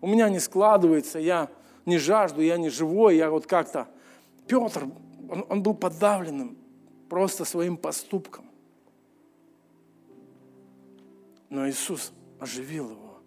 у 0.00 0.06
меня 0.06 0.28
не 0.28 0.38
складывается, 0.38 1.18
я 1.18 1.48
не 1.84 1.98
жажду, 1.98 2.40
я 2.40 2.56
не 2.56 2.68
живой, 2.68 3.16
я 3.16 3.30
вот 3.30 3.46
как-то... 3.46 3.88
Петр, 4.46 4.86
он, 5.28 5.44
он 5.48 5.62
был 5.62 5.74
подавленным 5.74 6.56
просто 7.08 7.44
своим 7.44 7.76
поступком. 7.76 8.46
Но 11.48 11.68
Иисус 11.68 12.12
оживил 12.40 12.90
его. 12.90 13.20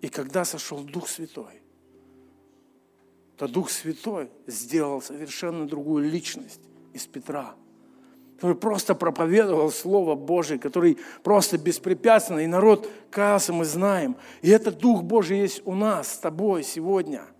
И 0.00 0.08
когда 0.08 0.44
сошел 0.44 0.82
Дух 0.82 1.08
Святой, 1.08 1.62
то 3.36 3.48
Дух 3.48 3.70
Святой 3.70 4.30
сделал 4.46 5.00
совершенно 5.00 5.66
другую 5.66 6.08
личность 6.10 6.60
из 6.92 7.06
Петра, 7.06 7.54
который 8.34 8.56
просто 8.56 8.94
проповедовал 8.94 9.70
Слово 9.70 10.14
Божие, 10.14 10.58
который 10.58 10.98
просто 11.22 11.56
беспрепятственно, 11.56 12.40
и 12.40 12.46
народ 12.46 12.88
каялся, 13.10 13.52
мы 13.52 13.64
знаем. 13.64 14.16
И 14.42 14.50
этот 14.50 14.78
Дух 14.78 15.02
Божий 15.02 15.38
есть 15.38 15.62
у 15.64 15.74
нас 15.74 16.14
с 16.14 16.18
тобой 16.18 16.62
сегодня– 16.62 17.26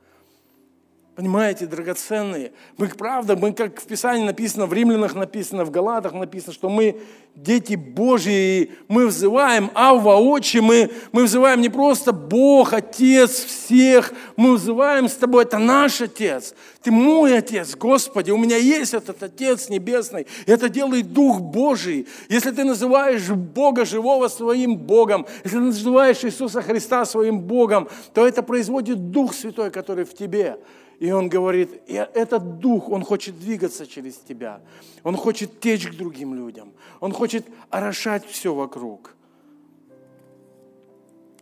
Понимаете, 1.14 1.66
драгоценные. 1.66 2.53
Мы, 2.79 2.88
правда, 2.88 3.37
мы, 3.37 3.53
как 3.53 3.79
в 3.79 3.85
Писании 3.85 4.25
написано, 4.25 4.64
в 4.64 4.72
Римлянах 4.72 5.14
написано, 5.14 5.66
в 5.66 5.70
Галатах 5.70 6.14
написано, 6.14 6.55
что 6.55 6.70
мы 6.70 7.03
дети 7.35 7.75
Божьи, 7.75 8.72
мы 8.88 9.07
взываем 9.07 9.70
Авва, 9.75 10.16
Отче, 10.16 10.62
мы, 10.62 10.90
мы 11.12 11.25
взываем 11.25 11.61
не 11.61 11.68
просто 11.68 12.14
Бог, 12.14 12.72
Отец 12.72 13.44
всех, 13.44 14.14
мы 14.37 14.55
взываем 14.55 15.07
с 15.07 15.12
Тобой, 15.12 15.42
это 15.42 15.59
наш 15.59 16.01
Отец, 16.01 16.55
Ты 16.83 16.90
мой 16.90 17.37
Отец, 17.37 17.77
Господи, 17.77 18.31
у 18.31 18.38
меня 18.38 18.57
есть 18.57 18.94
этот 18.94 19.22
Отец 19.22 19.68
Небесный, 19.68 20.27
это 20.46 20.70
делает 20.70 21.12
Дух 21.12 21.40
Божий. 21.40 22.07
Если 22.31 22.53
ты 22.53 22.64
называешь 22.64 23.29
Бога 23.29 23.85
живого 23.85 24.29
своим 24.29 24.77
Богом, 24.77 25.27
если 25.44 25.59
ты 25.59 25.64
называешь 25.64 26.25
Иисуса 26.25 26.62
Христа 26.62 27.05
своим 27.05 27.40
Богом, 27.40 27.88
то 28.14 28.27
это 28.27 28.42
производит 28.42 29.11
Дух 29.11 29.35
Святой, 29.35 29.70
который 29.70 30.07
в 30.07 30.14
тебе. 30.14 30.57
И 31.03 31.11
он 31.11 31.29
говорит, 31.29 31.83
этот 31.88 32.61
дух, 32.61 32.88
он 32.88 33.03
хочет 33.03 33.37
двигаться 33.37 33.88
через 33.88 34.19
тебя. 34.19 34.61
Он 35.03 35.17
хочет 35.17 35.59
течь 35.59 35.88
к 35.88 35.97
другим 35.97 36.33
людям. 36.33 36.73
Он 37.01 37.11
хочет 37.11 37.45
орошать 37.71 38.25
все 38.25 38.55
вокруг. 38.55 39.17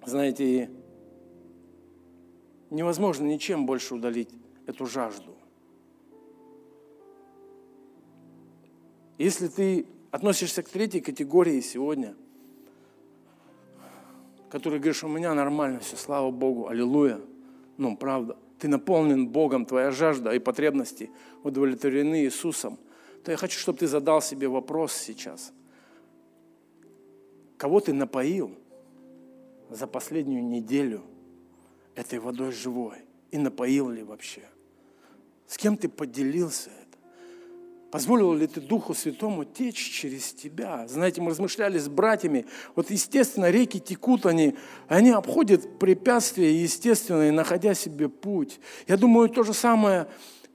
Знаете, 0.06 0.70
невозможно 2.70 3.26
ничем 3.26 3.66
больше 3.66 3.96
удалить 3.96 4.30
эту 4.64 4.86
жажду. 4.86 5.36
Если 9.18 9.48
ты 9.48 9.84
относишься 10.10 10.62
к 10.62 10.70
третьей 10.70 11.02
категории 11.02 11.60
сегодня, 11.60 12.14
который 14.48 14.78
говоришь, 14.78 15.04
у 15.04 15.08
меня 15.08 15.34
нормально 15.34 15.80
все, 15.80 15.96
слава 15.96 16.30
Богу, 16.30 16.68
аллилуйя, 16.68 17.20
ну, 17.76 17.94
правда– 17.94 18.38
ты 18.60 18.68
наполнен 18.68 19.26
Богом, 19.26 19.64
твоя 19.64 19.90
жажда 19.90 20.32
и 20.32 20.38
потребности 20.38 21.10
удовлетворены 21.42 22.24
Иисусом, 22.24 22.78
то 23.24 23.30
я 23.30 23.38
хочу, 23.38 23.58
чтобы 23.58 23.78
ты 23.78 23.86
задал 23.86 24.20
себе 24.20 24.48
вопрос 24.48 24.92
сейчас. 24.92 25.52
Кого 27.56 27.80
ты 27.80 27.92
напоил 27.92 28.54
за 29.70 29.86
последнюю 29.86 30.44
неделю 30.44 31.02
этой 31.94 32.18
водой 32.18 32.52
живой? 32.52 32.98
И 33.30 33.38
напоил 33.38 33.88
ли 33.88 34.02
вообще? 34.02 34.42
С 35.46 35.56
кем 35.56 35.76
ты 35.76 35.88
поделился 35.88 36.70
Позволил 37.90 38.34
ли 38.34 38.46
ты 38.46 38.60
Духу 38.60 38.94
Святому 38.94 39.44
течь 39.44 39.90
через 39.90 40.32
тебя? 40.32 40.86
Знаете, 40.86 41.20
мы 41.20 41.30
размышляли 41.30 41.78
с 41.78 41.88
братьями. 41.88 42.46
Вот, 42.76 42.90
естественно, 42.90 43.50
реки 43.50 43.80
текут, 43.80 44.26
они, 44.26 44.54
они 44.86 45.10
обходят 45.10 45.78
препятствия 45.80 46.54
естественные, 46.62 47.32
находя 47.32 47.74
себе 47.74 48.08
путь. 48.08 48.60
Я 48.86 48.96
думаю, 48.96 49.28
то 49.28 49.42
же 49.42 49.52
самое 49.52 50.06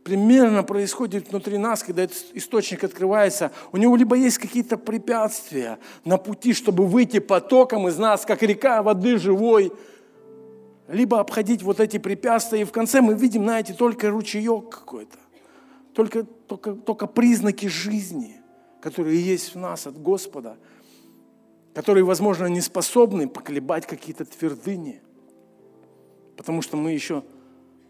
примерно 0.04 0.63
происходит 0.63 1.30
внутри 1.30 1.58
нас, 1.58 1.84
когда 1.84 2.04
этот 2.04 2.24
источник 2.34 2.86
открывается. 2.86 3.52
У 3.74 3.78
него 3.78 3.98
либо 3.98 4.15
есть 4.15 4.38
какие-то 4.38 4.78
препятствия 4.78 5.80
на 6.06 6.17
пути, 6.17 6.54
чтобы 6.54 6.86
выйти 6.86 7.19
потоком 7.19 7.89
из 7.89 7.98
нас, 7.98 8.24
как 8.24 8.43
река 8.43 8.82
воды 8.82 9.17
живой, 9.17 9.74
либо 10.88 11.19
обходить 11.19 11.63
вот 11.63 11.82
эти 11.82 11.98
препятствия, 11.98 12.62
и 12.62 12.65
в 12.65 12.71
конце 12.71 13.02
мы 13.02 13.15
видим, 13.15 13.43
знаете, 13.43 13.74
только 13.74 14.10
ручеек 14.10 14.69
какой-то 14.69 15.17
только, 15.96 16.26
только, 16.26 16.74
только 16.74 17.08
признаки 17.08 17.68
жизни, 17.68 18.41
которые 18.82 19.20
есть 19.20 19.56
в 19.56 19.58
нас 19.58 19.88
от 19.88 19.98
Господа, 19.98 20.58
которые, 21.74 22.04
возможно, 22.04 22.48
не 22.48 22.60
способны 22.60 23.30
поколебать 23.30 23.88
какие-то 23.88 24.26
твердыни, 24.26 25.02
потому 26.36 26.62
что 26.62 26.76
мы 26.76 26.91
еще 26.91 27.24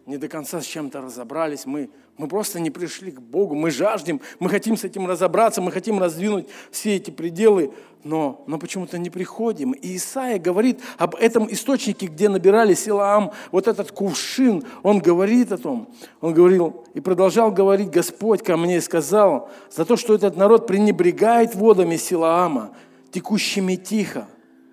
не 0.06 0.18
до 0.18 0.28
конца 0.28 0.62
с 0.62 0.66
чем-то 0.66 1.02
разобрались, 1.02 1.66
мы, 1.66 1.90
мы 2.18 2.28
просто 2.28 2.60
не 2.60 2.70
пришли 2.70 3.12
к 3.12 3.20
Богу, 3.20 3.56
мы 3.56 3.72
жаждем, 3.72 4.22
мы 4.40 4.50
хотим 4.50 4.78
с 4.78 4.84
этим 4.84 5.08
разобраться, 5.08 5.62
мы 5.62 5.72
хотим 5.72 6.00
раздвинуть 6.00 6.48
все 6.70 6.96
эти 6.96 7.10
пределы, 7.10 7.74
но, 8.04 8.44
но 8.46 8.60
почему-то 8.60 9.00
не 9.00 9.10
приходим. 9.10 9.72
И 9.72 9.96
Исаия 9.98 10.38
говорит 10.38 10.80
об 11.00 11.16
этом 11.16 11.52
источнике, 11.52 12.06
где 12.06 12.30
набирали 12.30 12.76
Силаам, 12.76 13.32
вот 13.52 13.68
этот 13.68 13.92
кувшин, 13.92 14.64
он 14.84 15.00
говорит 15.00 15.52
о 15.52 15.58
том, 15.58 15.90
он 16.22 16.34
говорил 16.34 16.86
и 16.94 17.00
продолжал 17.00 17.52
говорить, 17.52 17.90
Господь 17.90 18.44
ко 18.44 18.58
мне 18.58 18.82
сказал, 18.82 19.50
за 19.72 19.86
то, 19.86 19.98
что 19.98 20.14
этот 20.14 20.38
народ 20.38 20.68
пренебрегает 20.68 21.56
водами 21.56 21.96
Силаама, 21.96 22.76
текущими 23.10 23.76
тихо, 23.76 24.28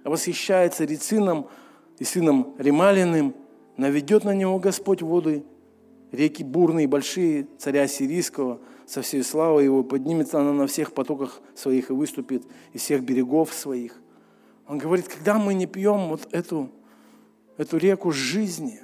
восхищается 0.04 0.84
Рицином 0.84 1.46
и 1.98 2.04
сыном 2.04 2.54
Ремалиным, 2.58 3.34
наведет 3.76 4.24
на 4.24 4.34
него 4.34 4.58
Господь 4.58 5.02
воды, 5.02 5.44
реки 6.10 6.44
бурные, 6.44 6.86
большие, 6.86 7.46
царя 7.58 7.86
сирийского, 7.86 8.60
со 8.86 9.02
всей 9.02 9.22
славой 9.22 9.64
его, 9.64 9.84
поднимется 9.84 10.40
она 10.40 10.52
на 10.52 10.66
всех 10.66 10.92
потоках 10.92 11.40
своих 11.54 11.90
и 11.90 11.92
выступит 11.92 12.44
из 12.72 12.82
всех 12.82 13.02
берегов 13.02 13.52
своих. 13.52 13.96
Он 14.68 14.78
говорит, 14.78 15.08
когда 15.08 15.38
мы 15.38 15.54
не 15.54 15.66
пьем 15.66 16.08
вот 16.08 16.28
эту, 16.32 16.70
эту 17.56 17.78
реку 17.78 18.12
жизни, 18.12 18.80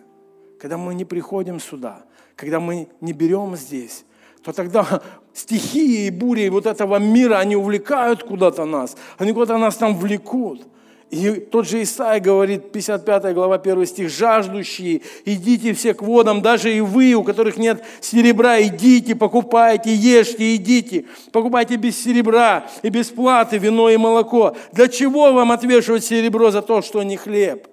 когда 0.59 0.79
мы 0.79 0.95
не 0.95 1.05
приходим 1.05 1.61
сюда, 1.61 2.05
когда 2.37 2.61
мы 2.61 2.89
не 3.01 3.13
берем 3.13 3.57
здесь, 3.57 4.05
то 4.43 4.53
тогда 4.53 5.03
стихии 5.35 6.07
и 6.07 6.11
бури 6.11 6.49
вот 6.49 6.67
этого 6.67 6.97
мира, 6.99 7.37
они 7.39 7.57
увлекают 7.57 8.23
куда-то 8.23 8.65
нас, 8.65 8.97
они 9.19 9.33
куда-то 9.33 9.59
нас 9.59 9.77
там 9.77 9.97
влекут– 9.97 10.67
и 11.11 11.33
тот 11.33 11.67
же 11.67 11.83
Исаия 11.83 12.21
говорит, 12.21 12.71
55 12.71 13.33
глава, 13.33 13.55
1 13.55 13.87
стих, 13.87 14.11
«Жаждущие, 14.11 15.01
идите 15.25 15.73
все 15.73 15.95
к 15.95 16.03
водам, 16.03 16.43
даже 16.43 16.75
и 16.75 16.81
вы, 16.81 17.15
у 17.15 17.25
которых 17.25 17.57
нет 17.57 17.83
серебра, 18.01 18.61
идите, 18.63 19.15
покупайте, 19.15 19.95
ешьте, 19.95 20.55
идите, 20.57 21.07
покупайте 21.33 21.77
без 21.77 22.03
серебра 22.03 22.67
и 22.83 22.91
без 22.91 23.09
платы 23.09 23.57
вино 23.57 23.89
и 23.89 23.97
молоко. 23.97 24.55
Для 24.73 24.89
чего 24.89 25.33
вам 25.33 25.51
отвешивать 25.51 26.05
серебро 26.05 26.51
за 26.51 26.61
то, 26.61 26.83
что 26.83 27.03
не 27.03 27.17
хлеб?» 27.17 27.67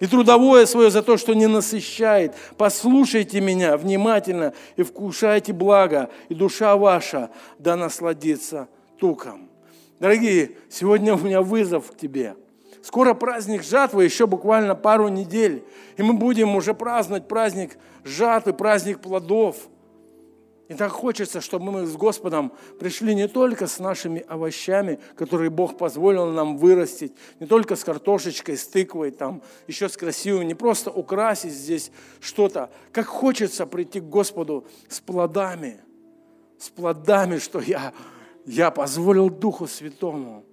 и 0.00 0.06
трудовое 0.08 0.66
свое 0.66 0.90
за 0.90 1.00
то, 1.00 1.16
что 1.16 1.32
не 1.32 1.46
насыщает. 1.46 2.34
Послушайте 2.56 3.40
меня 3.40 3.76
внимательно 3.76 4.52
и 4.74 4.82
вкушайте 4.82 5.52
благо, 5.52 6.10
и 6.28 6.34
душа 6.34 6.76
ваша 6.76 7.30
да 7.60 7.76
насладится 7.76 8.66
туком. 8.98 9.51
Дорогие, 10.02 10.56
сегодня 10.68 11.14
у 11.14 11.18
меня 11.18 11.42
вызов 11.42 11.92
к 11.92 11.96
тебе. 11.96 12.34
Скоро 12.82 13.14
праздник 13.14 13.62
жатвы, 13.62 14.02
еще 14.02 14.26
буквально 14.26 14.74
пару 14.74 15.06
недель. 15.06 15.62
И 15.96 16.02
мы 16.02 16.14
будем 16.14 16.56
уже 16.56 16.74
праздновать 16.74 17.28
праздник 17.28 17.78
жатвы, 18.02 18.52
праздник 18.52 18.98
плодов. 18.98 19.56
И 20.66 20.74
так 20.74 20.90
хочется, 20.90 21.40
чтобы 21.40 21.70
мы 21.70 21.86
с 21.86 21.94
Господом 21.94 22.52
пришли 22.80 23.14
не 23.14 23.28
только 23.28 23.68
с 23.68 23.78
нашими 23.78 24.24
овощами, 24.26 24.98
которые 25.14 25.50
Бог 25.50 25.78
позволил 25.78 26.32
нам 26.32 26.58
вырастить, 26.58 27.12
не 27.38 27.46
только 27.46 27.76
с 27.76 27.84
картошечкой, 27.84 28.56
с 28.56 28.66
тыквой, 28.66 29.12
там, 29.12 29.40
еще 29.68 29.88
с 29.88 29.96
красивым, 29.96 30.48
не 30.48 30.54
просто 30.54 30.90
украсить 30.90 31.52
здесь 31.52 31.92
что-то. 32.18 32.70
Как 32.90 33.06
хочется 33.06 33.66
прийти 33.66 34.00
к 34.00 34.08
Господу 34.08 34.66
с 34.88 34.98
плодами, 34.98 35.80
с 36.58 36.70
плодами, 36.70 37.38
что 37.38 37.60
я 37.60 37.92
я 38.46 38.70
позволил 38.70 39.30
Духу 39.30 39.66
Святому 39.66 40.44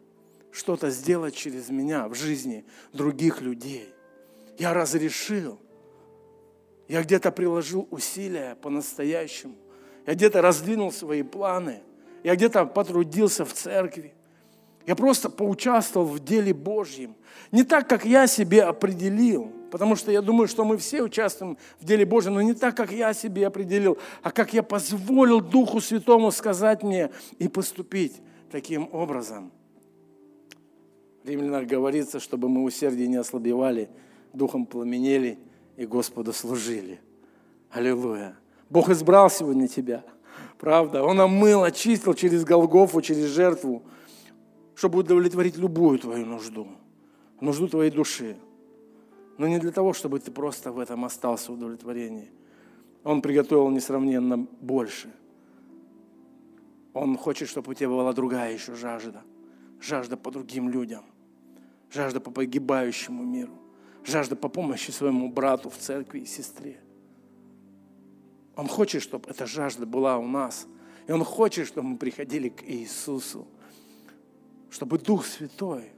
что-то 0.51 0.89
сделать 0.89 1.35
через 1.35 1.69
меня 1.69 2.07
в 2.07 2.15
жизни 2.15 2.65
других 2.93 3.41
людей. 3.41 3.93
Я 4.57 4.73
разрешил. 4.73 5.59
Я 6.87 7.03
где-то 7.03 7.31
приложил 7.31 7.87
усилия 7.91 8.55
по-настоящему. 8.55 9.55
Я 10.05 10.15
где-то 10.15 10.41
раздвинул 10.41 10.91
свои 10.91 11.23
планы. 11.23 11.81
Я 12.23 12.35
где-то 12.35 12.65
потрудился 12.65 13.45
в 13.45 13.53
церкви. 13.53 14.13
Я 14.85 14.95
просто 14.95 15.29
поучаствовал 15.29 16.07
в 16.07 16.19
деле 16.19 16.53
Божьем. 16.53 17.15
Не 17.51 17.63
так, 17.63 17.87
как 17.87 18.05
я 18.05 18.27
себе 18.27 18.63
определил, 18.63 19.53
потому 19.69 19.95
что 19.95 20.11
я 20.11 20.21
думаю, 20.21 20.47
что 20.47 20.65
мы 20.65 20.77
все 20.77 21.01
участвуем 21.01 21.57
в 21.79 21.85
деле 21.85 22.05
Божьем, 22.05 22.35
но 22.35 22.41
не 22.41 22.53
так, 22.53 22.75
как 22.75 22.91
я 22.91 23.13
себе 23.13 23.47
определил, 23.47 23.97
а 24.21 24.31
как 24.31 24.53
я 24.53 24.63
позволил 24.63 25.41
Духу 25.41 25.81
Святому 25.81 26.31
сказать 26.31 26.83
мне 26.83 27.11
и 27.37 27.47
поступить 27.47 28.21
таким 28.51 28.89
образом. 28.91 29.51
В 31.23 31.29
Римлянах 31.29 31.67
говорится, 31.67 32.19
чтобы 32.19 32.49
мы 32.49 32.63
усердие 32.63 33.07
не 33.07 33.17
ослабевали, 33.17 33.89
духом 34.33 34.65
пламенели 34.65 35.37
и 35.77 35.85
Господу 35.85 36.33
служили. 36.33 36.99
Аллилуйя. 37.71 38.35
Бог 38.69 38.89
избрал 38.89 39.29
сегодня 39.29 39.67
тебя. 39.67 40.03
Правда? 40.57 41.03
Он 41.03 41.19
омыл, 41.19 41.63
очистил 41.63 42.13
через 42.13 42.43
Голгофу, 42.43 43.01
через 43.01 43.25
жертву– 43.25 43.83
чтобы 44.79 44.99
удовлетворить 44.99 45.57
любую 45.57 45.99
твою 45.99 46.25
нужду, 46.25 46.69
нужду 47.41 47.67
твоей 47.67 47.91
души. 47.91 48.37
Но 49.39 49.47
не 49.47 49.57
для 49.57 49.71
того, 49.71 49.93
чтобы 49.93 50.19
ты 50.19 50.29
просто 50.29 50.71
в 50.71 50.77
этом 50.77 51.03
остался 51.03 51.51
в 51.51 51.55
удовлетворении. 51.55 52.29
Он 53.03 53.23
приготовил 53.23 53.69
несравненно 53.69 54.37
больше. 54.37 55.11
Он 56.93 57.17
хочет, 57.17 57.49
чтобы 57.49 57.71
у 57.71 57.73
тебя 57.73 57.89
была 57.89 58.13
другая 58.13 58.53
еще 58.53 58.75
жажда. 58.75 59.23
Жажда 59.81 60.15
по 60.15 60.29
другим 60.29 60.69
людям. 60.69 61.03
Жажда 61.89 62.19
по 62.19 62.29
погибающему 62.29 63.23
миру. 63.23 63.57
Жажда 64.05 64.35
по 64.35 64.49
помощи 64.49 64.91
своему 64.91 65.31
брату 65.31 65.71
в 65.71 65.77
церкви 65.77 66.19
и 66.19 66.25
сестре. 66.25 66.79
Он 68.55 68.67
хочет, 68.67 69.01
чтобы 69.01 69.27
эта 69.27 69.47
жажда 69.47 69.87
была 69.87 70.19
у 70.19 70.27
нас. 70.27 70.67
И 71.07 71.11
Он 71.11 71.23
хочет, 71.23 71.65
чтобы 71.65 71.87
мы 71.87 71.97
приходили 71.97 72.49
к 72.49 72.63
Иисусу 72.69 73.47
чтобы 74.69 74.97
Дух 74.97 75.25
Святой, 75.25 75.91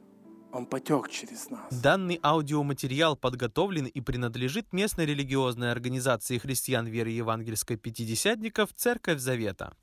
Он 0.53 0.65
потек 0.65 1.09
через 1.09 1.49
нас. 1.49 1.61
Данный 1.81 2.19
аудиоматериал 2.21 3.15
подготовлен 3.15 3.85
и 3.85 4.01
принадлежит 4.01 4.73
местной 4.73 5.05
религиозной 5.05 5.71
организации 5.71 6.37
христиан 6.37 6.87
веры 6.87 7.09
евангельской 7.09 7.77
пятидесятников 7.77 8.69
«Церковь 8.75 9.19
Завета». 9.19 9.73